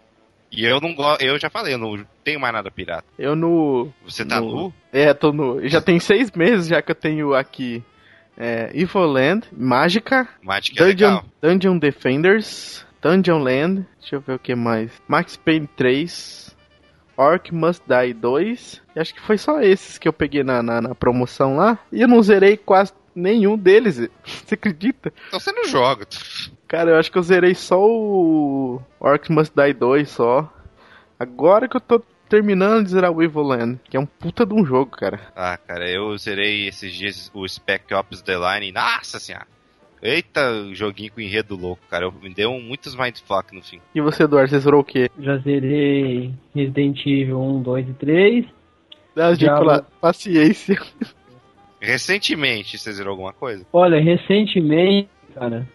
E 0.51 0.63
eu 0.63 0.79
não 0.79 0.93
gosto, 0.93 1.23
eu 1.23 1.39
já 1.39 1.49
falei, 1.49 1.73
eu 1.73 1.79
não 1.79 2.05
tenho 2.23 2.39
mais 2.39 2.53
nada 2.53 2.69
pirata. 2.69 3.05
Eu 3.17 3.35
no. 3.35 3.91
Você 4.05 4.23
tá 4.23 4.39
no, 4.39 4.55
nu? 4.55 4.73
É, 4.91 5.13
tô 5.13 5.31
nu. 5.31 5.67
Já 5.67 5.81
tem 5.81 5.99
seis 5.99 6.31
meses 6.31 6.67
já 6.67 6.81
que 6.81 6.91
eu 6.91 6.95
tenho 6.95 7.33
aqui 7.33 7.83
é, 8.37 8.69
Evil 8.73 9.05
Land, 9.05 9.47
Mágica, 9.51 10.27
Magic 10.41 10.75
Dungeon, 10.75 11.17
é 11.41 11.47
Dungeon 11.47 11.77
Defenders, 11.79 12.85
Dungeon 13.03 13.43
Land, 13.43 13.85
deixa 13.99 14.15
eu 14.15 14.21
ver 14.21 14.35
o 14.35 14.39
que 14.39 14.55
mais. 14.55 14.89
Max 15.09 15.35
Payne 15.35 15.67
3, 15.75 16.55
Orc 17.17 17.53
Must 17.53 17.83
Die 17.85 18.13
2. 18.13 18.81
E 18.95 18.99
acho 18.99 19.13
que 19.13 19.19
foi 19.19 19.37
só 19.37 19.61
esses 19.61 19.97
que 19.97 20.07
eu 20.07 20.13
peguei 20.13 20.41
na, 20.41 20.63
na, 20.63 20.81
na, 20.81 20.95
promoção 20.95 21.57
lá. 21.57 21.77
E 21.91 22.01
eu 22.01 22.07
não 22.07 22.23
zerei 22.23 22.55
quase 22.55 22.93
nenhum 23.13 23.57
deles. 23.57 23.97
Você 24.23 24.55
acredita? 24.55 25.11
Então 25.27 25.39
você 25.39 25.51
não 25.51 25.65
joga. 25.65 26.07
Cara, 26.65 26.91
eu 26.91 26.97
acho 26.97 27.11
que 27.11 27.17
eu 27.17 27.23
zerei 27.23 27.53
só 27.53 27.77
o 27.79 28.81
Orc 29.01 29.29
Must 29.29 29.53
Die 29.53 29.73
2 29.73 30.09
só. 30.09 30.51
Agora 31.19 31.67
que 31.67 31.75
eu 31.75 31.81
tô 31.81 32.01
terminando 32.29 32.85
de 32.85 32.91
zerar 32.91 33.11
o 33.11 33.21
Evil 33.21 33.43
Land, 33.43 33.79
que 33.89 33.97
é 33.97 33.99
um 33.99 34.05
puta 34.05 34.45
de 34.45 34.53
um 34.53 34.65
jogo, 34.65 34.91
cara. 34.91 35.19
Ah, 35.35 35.57
cara, 35.57 35.87
eu 35.87 36.17
zerei 36.17 36.67
esses 36.67 36.91
dias 36.91 37.29
o 37.33 37.47
Spec 37.47 37.93
Ops 37.93 38.21
The 38.21 38.37
Line. 38.37 38.71
Nossa 38.71 39.19
senhora! 39.19 39.45
Eita, 40.03 40.41
joguinho 40.73 41.13
com 41.13 41.21
enredo 41.21 41.55
louco, 41.55 41.81
cara. 41.89 42.11
Me 42.11 42.33
deu 42.33 42.59
muitos 42.59 42.93
mindfuck 42.93 43.55
no 43.55 43.63
fim. 43.63 43.79
E 43.95 44.01
você, 44.01 44.23
Eduardo, 44.23 44.49
você 44.49 44.59
zerou 44.59 44.81
o 44.81 44.83
quê? 44.83 45.09
Já 45.17 45.37
zerei 45.37 46.33
Resident 46.53 46.99
Evil 47.05 47.39
1, 47.39 47.61
2 47.61 47.87
e 47.89 47.93
3. 47.93 48.45
Dá 49.15 49.33
Já... 49.33 49.81
paciência. 50.01 50.77
Recentemente, 51.79 52.77
você 52.77 52.91
zerou 52.91 53.11
alguma 53.11 53.31
coisa? 53.31 53.65
Olha, 53.71 54.01
recentemente, 54.01 55.07
cara, 55.33 55.65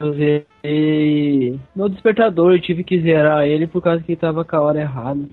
eu 0.00 0.12
zerei 0.14 1.60
no 1.76 1.88
despertador, 1.88 2.54
eu 2.54 2.60
tive 2.60 2.82
que 2.82 3.00
zerar 3.00 3.46
ele 3.46 3.68
por 3.68 3.80
causa 3.80 4.02
que 4.02 4.16
tava 4.16 4.44
com 4.44 4.56
a 4.56 4.60
hora 4.60 4.80
errada. 4.80 5.28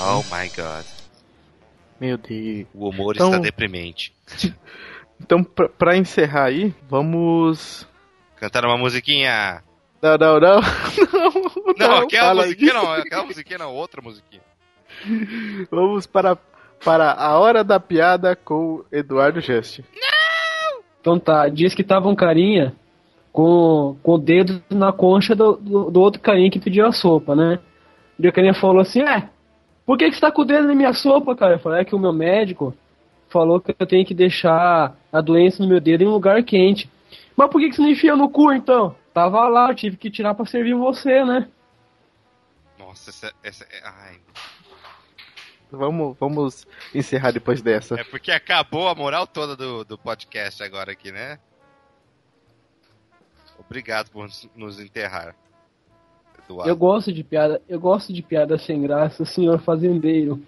Oh 0.00 0.22
my 0.34 0.48
god. 0.48 0.84
Meu 2.00 2.18
Deus. 2.18 2.66
O 2.74 2.88
humor 2.88 3.14
então... 3.14 3.28
está 3.28 3.38
deprimente. 3.38 4.12
Então, 5.20 5.44
pra, 5.44 5.68
pra 5.68 5.96
encerrar 5.96 6.44
aí, 6.44 6.74
vamos. 6.88 7.86
Cantar 8.36 8.64
uma 8.64 8.78
musiquinha. 8.78 9.62
Não, 10.02 10.16
não, 10.16 10.40
não. 10.40 10.60
Não, 11.12 11.86
não, 11.86 11.86
não 11.88 11.96
aquela 11.98 12.42
musiquinha 12.42 12.72
não, 12.72 12.92
aquela 12.92 13.24
musiquinha 13.24 13.58
não, 13.58 13.74
outra 13.74 14.00
musiquinha. 14.00 14.42
Vamos 15.70 16.06
para, 16.06 16.36
para 16.84 17.12
a 17.12 17.38
hora 17.38 17.62
da 17.62 17.78
piada 17.78 18.34
com 18.34 18.84
Eduardo 18.90 19.40
Just. 19.40 19.80
Não! 19.80 20.82
Então 21.00 21.18
tá, 21.18 21.48
diz 21.48 21.74
que 21.74 21.84
tava 21.84 22.08
um 22.08 22.14
carinha 22.14 22.74
com, 23.32 23.96
com 24.02 24.12
o 24.12 24.18
dedo 24.18 24.62
na 24.70 24.92
concha 24.92 25.34
do, 25.34 25.56
do, 25.56 25.90
do 25.90 26.00
outro 26.00 26.20
carinha 26.20 26.50
que 26.50 26.58
pediu 26.58 26.86
a 26.86 26.92
sopa, 26.92 27.34
né? 27.34 27.58
E 28.18 28.28
o 28.28 28.32
carinha 28.32 28.54
falou 28.54 28.80
assim, 28.80 29.02
é, 29.02 29.28
por 29.86 29.96
que, 29.96 30.08
que 30.08 30.14
você 30.14 30.20
tá 30.20 30.32
com 30.32 30.42
o 30.42 30.44
dedo 30.44 30.66
na 30.66 30.74
minha 30.74 30.92
sopa, 30.92 31.34
cara? 31.34 31.54
Eu 31.54 31.58
falei, 31.58 31.82
é 31.82 31.84
que 31.84 31.94
o 31.94 31.98
meu 31.98 32.12
médico 32.12 32.74
falou 33.30 33.60
que 33.60 33.74
eu 33.78 33.86
tenho 33.86 34.04
que 34.04 34.14
deixar 34.14 34.94
a 35.12 35.20
doença 35.20 35.62
no 35.62 35.68
meu 35.68 35.80
dedo 35.80 36.02
em 36.02 36.06
um 36.06 36.12
lugar 36.12 36.42
quente. 36.42 36.90
Mas 37.36 37.48
por 37.50 37.60
que, 37.60 37.70
que 37.70 37.76
você 37.76 37.82
não 37.82 37.88
enfia 37.88 38.14
no 38.14 38.28
cu, 38.28 38.52
então? 38.52 38.94
Tava 39.14 39.48
lá, 39.48 39.70
eu 39.70 39.74
tive 39.74 39.96
que 39.96 40.10
tirar 40.10 40.34
pra 40.34 40.44
servir 40.44 40.74
você, 40.74 41.24
né? 41.24 41.48
Nossa, 42.78 43.10
essa... 43.10 43.32
essa 43.42 43.66
ai... 43.82 44.18
Vamos, 45.72 46.16
vamos 46.18 46.66
encerrar 46.92 47.30
depois 47.30 47.62
dessa. 47.62 47.94
É 47.94 48.02
porque 48.02 48.32
acabou 48.32 48.88
a 48.88 48.94
moral 48.94 49.24
toda 49.24 49.54
do, 49.54 49.84
do 49.84 49.96
podcast 49.96 50.60
agora 50.64 50.90
aqui, 50.90 51.12
né? 51.12 51.38
Obrigado 53.56 54.10
por 54.10 54.28
nos 54.56 54.80
enterrar. 54.80 55.36
Eduardo. 56.50 56.68
Eu 56.68 56.76
gosto 56.76 57.12
de 57.12 57.22
piada, 57.22 57.62
eu 57.68 57.78
gosto 57.78 58.12
de 58.12 58.20
piada 58.20 58.58
sem 58.58 58.82
graça, 58.82 59.24
senhor 59.24 59.60
fazendeiro. 59.60 60.42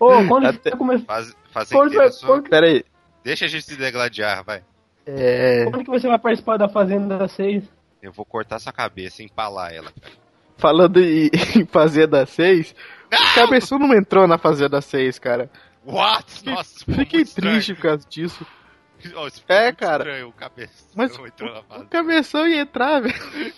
Ô, 0.00 0.06
oh, 0.06 0.28
quando 0.28 0.46
Até... 0.46 0.70
você 0.70 0.76
começa... 0.76 1.04
Faz, 1.04 1.36
fazendeiro, 1.50 2.12
só... 2.12 2.40
Pera 2.42 2.66
aí. 2.66 2.84
Deixa 3.24 3.44
a 3.44 3.48
gente 3.48 3.64
se 3.64 3.76
degladiar, 3.76 4.44
vai. 4.44 4.62
É... 5.06 5.64
Quando 5.64 5.84
que 5.84 5.90
você 5.90 6.06
vai 6.06 6.18
participar 6.18 6.56
da 6.56 6.68
Fazenda 6.68 7.26
6? 7.26 7.64
Eu 8.02 8.12
vou 8.12 8.24
cortar 8.24 8.58
sua 8.58 8.72
cabeça 8.72 9.22
e 9.22 9.26
empalar 9.26 9.72
ela, 9.72 9.90
cara. 9.90 10.14
Falando 10.56 11.00
em, 11.00 11.30
em 11.56 11.66
Fazenda 11.66 12.26
6, 12.26 12.74
o 13.06 13.34
Cabeção 13.34 13.78
não 13.78 13.94
entrou 13.94 14.26
na 14.26 14.38
Fazenda 14.38 14.80
6, 14.80 15.18
cara. 15.18 15.50
What? 15.84 16.44
Nossa, 16.44 16.84
Fiquei 16.84 17.24
triste 17.24 17.74
por 17.74 17.82
causa 17.82 18.06
disso. 18.08 18.46
Oh, 19.14 19.28
é, 19.52 19.72
cara. 19.72 20.04
Estranho, 20.04 20.28
o 20.28 20.32
cabeção 20.32 20.88
Mas 20.96 21.18
entrou 21.18 21.54
na 21.54 21.62
fase. 21.62 21.84
O 21.84 21.86
cabeção 21.86 22.48
ia 22.48 22.60
entrar, 22.62 23.00
velho. 23.00 23.14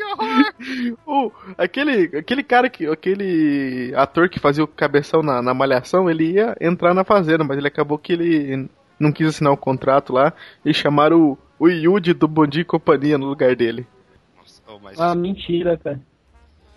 que 0.00 0.04
horror! 0.04 0.96
o, 1.06 1.32
aquele, 1.58 2.16
aquele 2.16 2.42
cara 2.42 2.70
que. 2.70 2.86
Aquele 2.86 3.92
ator 3.94 4.28
que 4.28 4.38
fazia 4.38 4.64
o 4.64 4.68
cabeção 4.68 5.22
na, 5.22 5.42
na 5.42 5.52
malhação, 5.52 6.08
ele 6.08 6.32
ia 6.32 6.56
entrar 6.60 6.94
na 6.94 7.04
fazenda, 7.04 7.44
mas 7.44 7.58
ele 7.58 7.68
acabou 7.68 7.98
que 7.98 8.12
ele 8.12 8.68
não 8.98 9.12
quis 9.12 9.28
assinar 9.28 9.52
o 9.52 9.54
um 9.54 9.58
contrato 9.58 10.12
lá 10.12 10.32
e 10.64 10.72
chamaram 10.72 11.20
o, 11.20 11.38
o 11.58 11.68
Yuji 11.68 12.14
do 12.14 12.26
Bondi 12.26 12.60
e 12.60 12.64
Companhia 12.64 13.18
no 13.18 13.26
lugar 13.26 13.54
dele. 13.54 13.86
Nossa, 14.36 14.62
oh, 14.68 14.78
mas... 14.78 15.00
Ah, 15.00 15.14
mentira, 15.14 15.76
cara. 15.76 16.00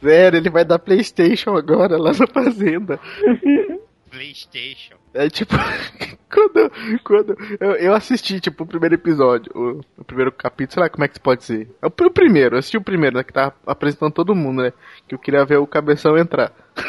Sério, 0.02 0.38
ele 0.38 0.50
vai 0.50 0.66
dar 0.66 0.80
Playstation 0.80 1.56
agora 1.56 1.98
lá 1.98 2.12
na 2.12 2.28
fazenda. 2.28 3.00
PlayStation. 4.14 4.96
É 5.14 5.28
tipo, 5.28 5.56
quando, 6.32 6.72
quando 7.04 7.36
eu, 7.60 7.72
eu, 7.72 7.94
assisti, 7.96 8.40
tipo, 8.40 8.64
o 8.64 8.68
primeiro 8.68 8.94
episódio, 8.94 9.52
o, 9.56 9.82
o, 9.98 10.04
primeiro 10.04 10.32
capítulo, 10.32 10.74
sei 10.74 10.84
lá 10.84 10.90
como 10.90 11.04
é 11.04 11.08
que 11.08 11.20
pode 11.20 11.42
dizer. 11.42 11.76
É 11.82 11.88
o, 11.88 11.90
o 11.90 12.12
primeiro, 12.12 12.56
eu 12.56 12.60
assisti 12.60 12.78
o 12.78 12.82
primeiro, 12.82 13.18
né, 13.18 13.24
que 13.24 13.34
tá 13.34 13.52
apresentando 13.66 14.14
todo 14.14 14.36
mundo, 14.36 14.62
né? 14.62 14.72
Que 15.08 15.16
eu 15.16 15.20
queria 15.20 15.44
ver 15.44 15.58
o 15.58 15.66
cabeção 15.66 16.16
entrar. 16.16 16.54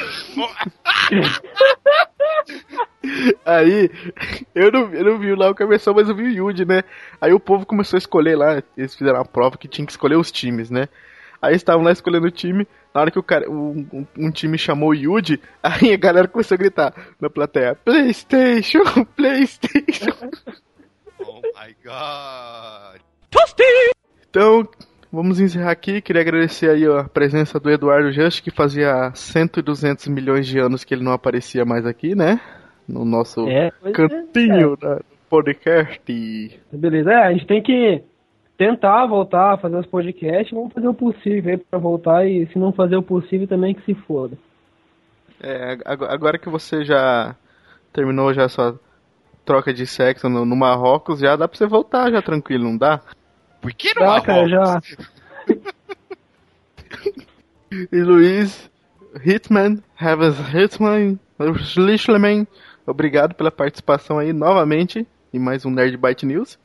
Aí, 3.45 3.91
eu 4.55 4.71
não, 4.71 4.93
eu 4.93 5.05
não 5.05 5.19
vi 5.19 5.35
lá 5.35 5.51
o 5.51 5.55
cabeção, 5.55 5.95
mas 5.95 6.09
eu 6.09 6.15
vi 6.15 6.25
o 6.25 6.49
Yuji, 6.49 6.67
né? 6.67 6.85
Aí 7.21 7.33
o 7.33 7.41
povo 7.41 7.65
começou 7.65 7.97
a 7.97 7.99
escolher 7.99 8.37
lá, 8.37 8.63
eles 8.77 8.95
fizeram 8.95 9.19
uma 9.19 9.25
prova 9.25 9.57
que 9.57 9.69
tinha 9.69 9.87
que 9.87 9.93
escolher 9.93 10.17
os 10.17 10.31
times, 10.31 10.71
né? 10.71 10.89
Aí 11.44 11.57
estavam 11.57 11.85
lá 11.85 11.92
escolhendo 11.92 12.26
o 12.26 12.30
time. 12.30 12.66
Na 12.94 13.02
hora 13.02 13.11
que 13.11 13.18
o 13.18 13.22
cara, 13.22 13.50
um, 13.50 14.07
um, 14.16 14.30
time 14.30 14.57
chamou 14.57 14.90
o 14.90 14.94
Yuji, 14.94 15.40
aí 15.62 15.92
a 15.92 15.96
galera 15.96 16.26
começou 16.26 16.54
a 16.54 16.59
gritar 16.59 16.94
na 17.20 17.28
plateia: 17.28 17.74
PlayStation, 17.74 18.83
PlayStation. 19.14 20.30
Oh 21.20 21.40
my 21.42 21.74
god. 21.85 23.00
Toasty! 23.30 23.62
Então, 24.30 24.66
vamos 25.12 25.38
encerrar 25.38 25.72
aqui. 25.72 26.00
Queria 26.00 26.22
agradecer 26.22 26.70
aí 26.70 26.87
a 26.87 27.04
presença 27.04 27.61
do 27.61 27.70
Eduardo 27.70 28.11
Just, 28.11 28.42
que 28.42 28.50
fazia 28.50 29.12
100 29.14 29.50
e 29.59 29.62
200 29.62 30.09
milhões 30.09 30.46
de 30.46 30.59
anos 30.59 30.83
que 30.83 30.94
ele 30.94 31.04
não 31.04 31.12
aparecia 31.12 31.64
mais 31.64 31.85
aqui, 31.85 32.14
né? 32.14 32.40
No 32.88 33.04
nosso 33.04 33.46
é, 33.48 33.70
cantinho 33.92 34.78
é, 34.83 34.87
é. 34.87 34.94
do 34.96 35.04
podcast. 35.28 36.61
Beleza, 36.72 37.12
é, 37.12 37.26
a 37.26 37.33
gente 37.33 37.46
tem 37.46 37.62
que 37.62 38.02
tentar 38.57 39.07
voltar 39.07 39.55
a 39.55 39.59
fazer 39.59 39.77
os 39.77 39.87
podcasts, 39.87 40.53
vamos 40.53 40.73
fazer 40.73 40.88
o 40.88 40.95
possível 40.95 41.53
aí 41.53 41.59
pra 41.59 41.79
voltar 41.79 42.27
e 42.27 42.47
se 42.47 42.59
não 42.59 42.73
fazer 42.73 42.97
o 42.97 43.03
possível 43.03 43.47
também 43.47 43.75
que 43.75 43.85
se 43.85 43.95
foda. 43.95 44.37
É, 45.40 45.79
agora 45.85 46.38
que 46.38 46.49
você 46.49 46.85
já 46.85 47.35
terminou 47.93 48.33
já 48.33 48.49
sua 48.49 48.79
troca 49.45 49.75
de 49.75 49.87
sexo 49.87 50.29
no, 50.29 50.45
no 50.45 50.57
Marrocos, 50.57 51.21
já 51.21 51.37
dá 51.37 51.47
pra 51.47 51.59
você 51.59 51.67
voltar 51.67 52.11
já 52.11 52.23
tranquilo, 52.23 52.64
não 52.64 52.77
dá? 52.77 53.01
Por 53.61 53.73
que 53.73 53.88
no 53.95 54.01
dá, 54.01 54.07
Marrocos? 54.07 54.27
Cara, 54.27 54.49
já. 54.49 54.81
e 57.93 58.03
Luiz, 58.03 58.71
Hitman, 59.25 59.83
Heavens 60.01 60.37
Hitman, 60.55 61.19
Schlichleman, 61.59 62.47
obrigado 62.87 63.35
pela 63.35 63.51
participação 63.51 64.19
aí 64.19 64.33
novamente 64.33 65.07
em 65.33 65.38
mais 65.38 65.67
um 65.67 65.71
Nerd 65.71 65.97
Byte 65.97 66.25
News. 66.25 66.59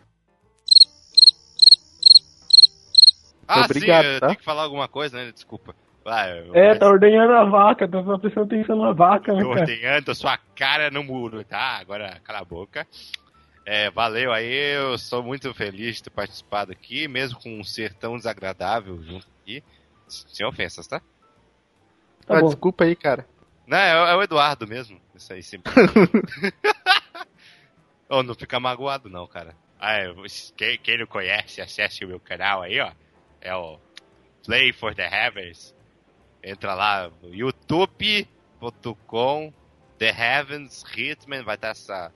Ah, 3.51 3.65
Obrigado, 3.65 4.05
sim, 4.05 4.19
tá? 4.19 4.27
tem 4.27 4.35
que 4.35 4.43
falar 4.43 4.62
alguma 4.62 4.88
coisa, 4.88 5.17
né? 5.17 5.31
Desculpa. 5.31 5.75
Ah, 6.05 6.27
é, 6.53 6.75
tá 6.75 6.88
ordenhando 6.88 7.33
a 7.33 7.45
vaca, 7.45 7.88
tá 7.88 8.01
prestando 8.19 8.45
atenção 8.45 8.75
na 8.77 8.91
vaca, 8.91 9.33
né, 9.33 9.41
cara? 9.41 9.62
Ordenhando 9.62 10.12
a 10.12 10.15
sua 10.15 10.38
cara 10.55 10.91
no 10.91 11.03
muro, 11.03 11.43
tá? 11.43 11.79
Agora 11.79 12.19
cala 12.23 12.39
a 12.39 12.45
boca. 12.45 12.88
É, 13.65 13.89
valeu 13.89 14.31
aí, 14.31 14.75
eu 14.75 14.99
sou 14.99 15.23
muito 15.23 15.51
feliz 15.55 15.95
de 15.95 16.03
ter 16.03 16.09
participado 16.12 16.71
aqui, 16.71 17.07
mesmo 17.07 17.39
com 17.39 17.59
um 17.59 17.63
ser 17.63 17.91
tão 17.95 18.17
desagradável 18.17 19.01
junto 19.01 19.27
aqui. 19.41 19.63
Sem 20.07 20.45
ofensas, 20.45 20.85
tá? 20.85 21.01
tá 22.27 22.38
ah, 22.38 22.41
desculpa 22.43 22.83
aí, 22.83 22.95
cara. 22.95 23.25
Não, 23.65 23.77
é, 23.77 24.12
é, 24.12 24.15
o 24.15 24.21
Eduardo 24.21 24.67
mesmo. 24.67 25.01
Isso 25.15 25.33
aí 25.33 25.41
sempre. 25.41 25.73
oh, 28.07 28.21
não 28.21 28.35
fica 28.35 28.59
magoado 28.59 29.09
não, 29.09 29.25
cara. 29.25 29.55
Ah, 29.79 29.97
quem, 30.55 30.77
quem 30.77 30.99
não 30.99 31.07
conhece, 31.07 31.62
acesse 31.62 32.05
o 32.05 32.07
meu 32.07 32.19
canal 32.19 32.62
aí, 32.62 32.79
ó 32.79 32.91
é 33.41 33.56
o 33.56 33.80
Play 34.45 34.71
for 34.73 34.93
the 34.95 35.08
Heavens. 35.08 35.73
Entra 36.43 36.73
lá 36.73 37.10
no 37.21 37.34
youtube.com 37.34 38.28
The 39.97 40.10
Heavens 40.10 40.84
Hitman, 40.95 41.43
vai 41.43 41.56
estar 41.56 41.69
essa, 41.69 42.12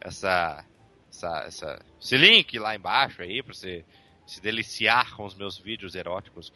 essa, 0.00 0.64
essa, 1.10 1.44
essa, 1.46 1.78
esse 2.00 2.16
link 2.16 2.58
lá 2.58 2.74
embaixo 2.76 3.20
aí 3.22 3.42
pra 3.42 3.52
você 3.54 3.84
se 4.26 4.40
deliciar 4.42 5.14
com 5.16 5.24
os 5.24 5.34
meus 5.34 5.56
vídeos 5.56 5.94
eróticos, 5.94 6.52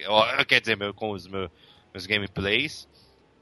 quer 0.47 0.61
dizer, 0.61 0.77
meu, 0.77 0.93
com 0.93 1.11
os 1.11 1.27
meus, 1.27 1.51
meus 1.93 2.05
gameplays. 2.07 2.87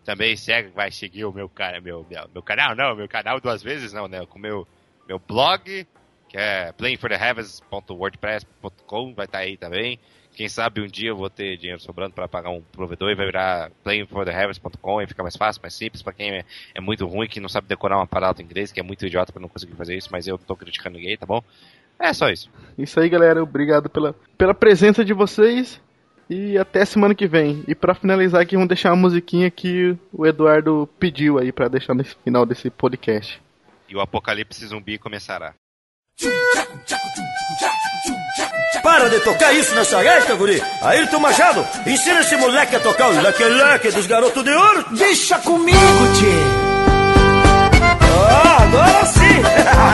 Também 0.05 0.37
segue, 0.37 0.69
vai 0.71 0.93
seguir 0.93 1.25
o 1.25 1.33
meu, 1.33 1.49
cara, 1.49 1.81
meu, 1.81 2.07
meu, 2.09 2.29
meu 2.33 2.43
canal, 2.43 2.77
não, 2.77 2.97
meu 2.97 3.09
canal 3.09 3.41
duas 3.41 3.63
vezes 3.63 3.93
não, 3.93 4.09
né, 4.09 4.25
com 4.25 4.39
meu, 4.39 4.67
meu 5.07 5.19
blog, 5.19 5.87
que 6.29 6.39
é 6.39 6.73
playingfortheheavens.wordpress.com, 6.73 9.15
vai 9.15 9.27
estar 9.27 9.39
aí 9.39 9.57
também. 9.57 9.99
Quem 10.35 10.49
sabe 10.49 10.81
um 10.81 10.87
dia 10.87 11.11
eu 11.11 11.16
vou 11.16 11.29
ter 11.29 11.57
dinheiro 11.57 11.81
sobrando 11.81 12.14
para 12.14 12.29
pagar 12.29 12.51
um 12.51 12.62
provedor 12.62 13.11
e 13.11 13.14
vai 13.14 13.27
virar 13.27 13.71
playingfortheheavens.com 13.85 15.03
e 15.03 15.07
fica 15.07 15.23
mais 15.23 15.37
fácil, 15.37 15.61
mais 15.61 15.75
simples 15.75 16.03
para 16.03 16.12
quem 16.12 16.31
é, 16.31 16.45
é, 16.75 16.81
muito 16.81 17.07
ruim, 17.07 17.29
que 17.29 17.40
não 17.40 17.49
sabe 17.49 17.66
decorar 17.66 17.97
uma 17.97 18.07
parada 18.07 18.40
em 18.40 18.45
inglês, 18.45 18.73
que 18.73 18.81
é 18.81 18.83
muito 18.83 19.05
idiota 19.05 19.33
para 19.33 19.43
não 19.43 19.49
conseguir 19.49 19.75
fazer 19.75 19.97
isso, 19.97 20.09
mas 20.11 20.27
eu 20.27 20.38
tô 20.38 20.57
criticando 20.57 20.97
ninguém, 20.97 21.16
tá 21.16 21.27
bom? 21.27 21.43
É 21.99 22.12
só 22.14 22.31
isso. 22.31 22.51
Isso 22.79 22.99
aí, 22.99 23.09
galera. 23.11 23.43
Obrigado 23.43 23.90
pela, 23.90 24.14
pela 24.38 24.55
presença 24.55 25.05
de 25.05 25.12
vocês. 25.12 25.81
E 26.31 26.57
até 26.57 26.85
semana 26.85 27.14
que 27.14 27.27
vem. 27.27 27.64
E 27.66 27.75
para 27.75 27.95
finalizar 27.95 28.40
aqui, 28.40 28.55
vamos 28.55 28.69
deixar 28.69 28.90
uma 28.90 29.03
musiquinha 29.03 29.51
que 29.51 29.99
o 30.12 30.25
Eduardo 30.25 30.88
pediu 30.99 31.38
aí 31.38 31.51
para 31.51 31.69
deixar 31.69 31.93
no 31.93 32.05
final 32.05 32.47
desse 32.47 32.71
podcast. 32.71 33.43
E 33.88 33.97
o 33.97 34.01
apocalipse 34.01 34.64
zumbi 34.64 34.97
começará. 34.97 35.55
Para 38.83 39.11
de 39.11 39.21
tocar 39.21 39.53
isso 39.53 39.75
nessa 39.75 40.03
gaita, 40.03 40.35
guri. 40.35 40.62
Ayrton 40.83 41.21
Machado, 41.21 41.66
ensina 41.87 42.21
esse 42.21 42.37
moleque 42.37 42.77
a 42.77 42.81
tocar 42.81 43.09
o 43.09 43.21
leque-leque 43.21 43.90
dos 43.90 44.07
garotos 44.07 44.43
de 44.43 44.51
ouro. 44.51 44.85
Deixa 44.93 45.38
comigo, 45.38 45.79
tchê. 46.14 46.71
Ah, 48.33 48.62
agora 48.62 49.07
sim. 49.07 49.43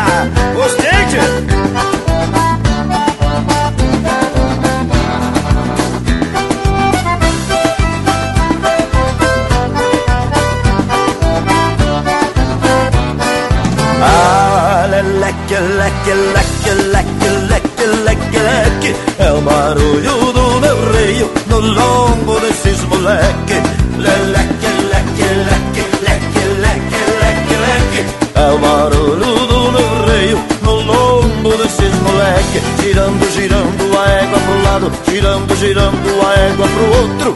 Gostei, 0.54 0.90
tchê. 1.06 1.66
Ah, 14.02 14.86
leque 15.20 15.54
leque, 15.54 16.12
leque 16.34 16.55
É 19.26 19.32
o 19.32 19.40
barulho 19.40 20.32
do 20.32 20.60
meu 20.60 20.92
reio 20.92 21.28
no 21.48 21.58
lombo 21.58 22.38
desses 22.38 22.80
moleque. 22.84 23.54
Leleque, 23.98 24.70
leque, 24.92 25.26
leque, 25.48 25.84
leque, 26.06 26.42
leque, 26.62 27.00
leque, 27.22 27.56
leque. 27.66 28.02
É 28.36 28.52
o 28.52 28.58
barulho 28.58 29.46
do 29.48 29.72
meu 29.72 30.06
reio 30.06 30.38
no 30.62 30.74
lombo 30.76 31.56
desses 31.56 31.92
moleque. 32.02 32.62
Girando, 32.80 33.32
girando 33.32 33.98
a 33.98 34.08
égua 34.10 34.38
pro 34.38 34.62
lado 34.62 34.92
Girando, 35.10 35.56
girando 35.56 36.08
a 36.24 36.32
égua 36.48 36.68
pro 36.68 36.84
outro 37.00 37.34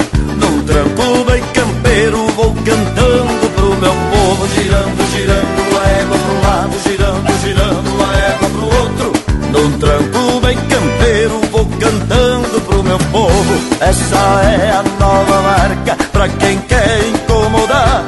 Essa 13.81 14.43
é 14.45 14.71
a 14.71 14.83
nova 15.01 15.43
marca 15.43 15.97
pra 16.13 16.29
quem 16.29 16.59
quer 16.61 17.09
incomodar 17.09 18.05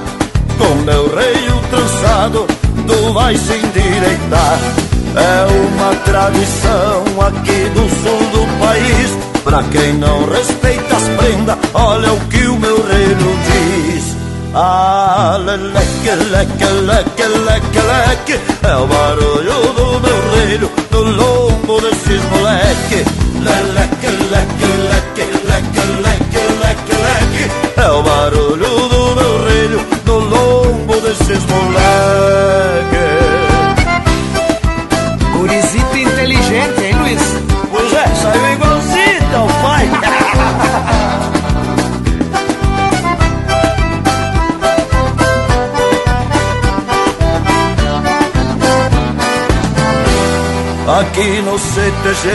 Com 0.58 0.74
meu 0.82 1.14
rei 1.16 1.42
vai 3.12 3.36
se 3.36 3.52
endireitar. 3.52 4.58
É 5.14 5.46
uma 5.46 5.94
tradição 5.96 7.04
aqui 7.20 7.68
do 7.70 7.88
sul 8.02 8.18
do 8.30 8.58
país. 8.58 9.32
Pra 9.44 9.62
quem 9.64 9.94
não 9.94 10.28
respeita 10.28 10.96
as 10.96 11.08
prendas, 11.08 11.56
olha 11.74 12.12
o 12.12 12.20
que 12.28 12.46
o 12.46 12.58
meu 12.58 12.76
reino 12.86 13.36
diz. 13.46 13.81
Ah, 14.54 15.38
leque, 15.38 16.14
leque, 16.30 16.64
leque, 16.86 17.26
leque, 17.46 17.80
leque 17.80 18.40
É 18.62 18.76
o 18.76 18.86
barulho 18.86 19.72
do 19.72 20.00
meu 20.00 20.30
reino 20.34 20.70
no 20.90 21.00
lombo 21.00 21.80
desses 21.80 22.22
moleque 22.24 23.02
Leque, 23.40 24.08
leque, 24.30 24.66
leque, 24.92 25.24
leque, 25.48 25.80
leque, 26.02 26.42
leque, 26.60 26.92
leque 27.02 27.80
É 27.80 27.88
o 27.88 28.02
barulho 28.02 28.88
do 28.88 28.91
Aqui 51.02 51.42
no 51.42 51.58
CTG 51.58 52.30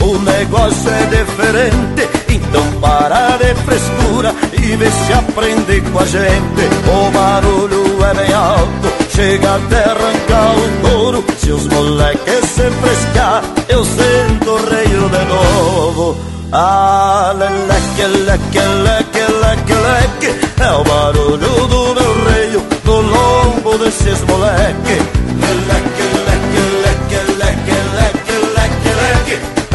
o 0.00 0.18
negócio 0.18 0.90
é 0.90 1.06
diferente. 1.16 2.08
Então 2.28 2.80
para 2.80 3.36
de 3.38 3.54
frescura 3.62 4.34
e 4.52 4.76
vê 4.76 4.90
se 4.90 5.12
aprende 5.12 5.80
com 5.80 5.98
a 6.00 6.04
gente. 6.04 6.62
O 6.88 7.10
barulho 7.12 8.04
é 8.04 8.14
bem 8.14 8.34
alto, 8.34 9.14
chega 9.14 9.54
até 9.54 9.84
arrancar 9.84 10.54
o 10.58 10.88
couro. 10.88 11.24
Se 11.38 11.52
os 11.52 11.68
moleques 11.68 12.44
se 12.46 12.68
frescar, 12.68 13.44
eu 13.68 13.84
sento 13.84 14.56
reio 14.68 15.08
de 15.08 15.24
novo. 15.26 16.16
Ah, 16.52 17.32
leque, 17.38 18.06
leque, 18.06 18.58
leque, 18.58 19.32
leque, 19.40 19.72
leque. 19.72 20.46
É 20.60 20.72
o 20.72 20.82
barulho 20.82 21.68
do 21.68 21.94
meu 21.94 22.24
reio 22.32 22.62
no 22.84 23.00
lombo 23.02 23.78
desses 23.78 24.20
moleque 24.22 25.19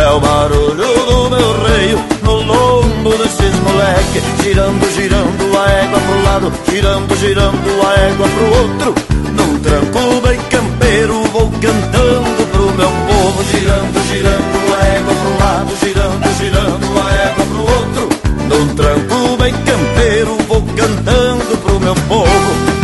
É 0.06 0.10
o 0.12 0.20
barulho 0.20 0.76
do 0.76 1.30
meu 1.32 1.64
reio 1.64 2.00
no 2.22 2.34
lombo 2.44 3.10
desses 3.18 3.56
moleque 3.62 4.22
Girando, 4.44 4.88
girando 4.94 5.58
a 5.58 5.68
égua 5.68 6.00
pro 6.00 6.24
lado 6.24 6.54
Girando, 6.70 7.16
girando 7.16 7.88
a 7.88 8.00
égua 8.02 8.28
pro 8.28 8.46
outro. 8.62 8.94
Num 9.34 9.60
tranco 9.62 10.22
bem 10.22 10.40
campeiro 10.52 11.24
vou 11.34 11.52
cantando 11.60 12.46
pro 12.52 12.72
meu 12.74 12.92
povo 13.08 13.44
Girando, 13.52 14.00
girando 14.08 14.76
a 14.76 14.86
égua 14.96 15.16
pro 15.16 15.40
lado 15.44 15.76
Girando, 15.84 16.38
girando 16.38 17.02
a 17.02 17.14
égua 17.26 17.46
pro 17.48 17.62
outro. 17.62 18.10
Num 18.48 18.76
tranco 18.76 19.38
bem 19.38 19.54
campeiro 19.54 20.38
vou 20.48 20.62
cantando 20.78 21.58
pro 21.58 21.80
meu 21.80 21.96
povo. 21.96 22.76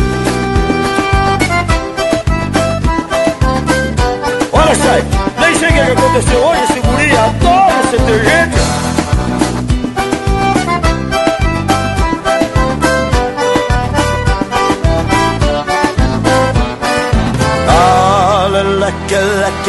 Olha 4.53 4.75
só, 4.75 5.41
nem 5.41 5.55
sei 5.55 5.69
o 5.69 5.73
que 5.73 5.79
aconteceu 5.79 6.39
hoje, 6.39 6.70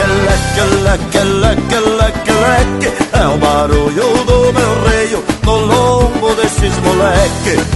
leque, 0.00 0.06
leque, 0.06 0.62
leque, 0.84 1.18
leque, 1.18 1.80
leque, 1.98 2.32
leque, 2.32 2.88
É 3.12 3.26
o 3.26 3.36
barulho 3.36 4.24
do 4.24 4.52
meu 4.52 4.84
reio 4.84 5.24
no 5.44 5.56
lombo 5.56 6.34
desses 6.34 6.76
moleque. 6.78 7.50
Leque, 7.50 7.60
leque, 7.60 7.71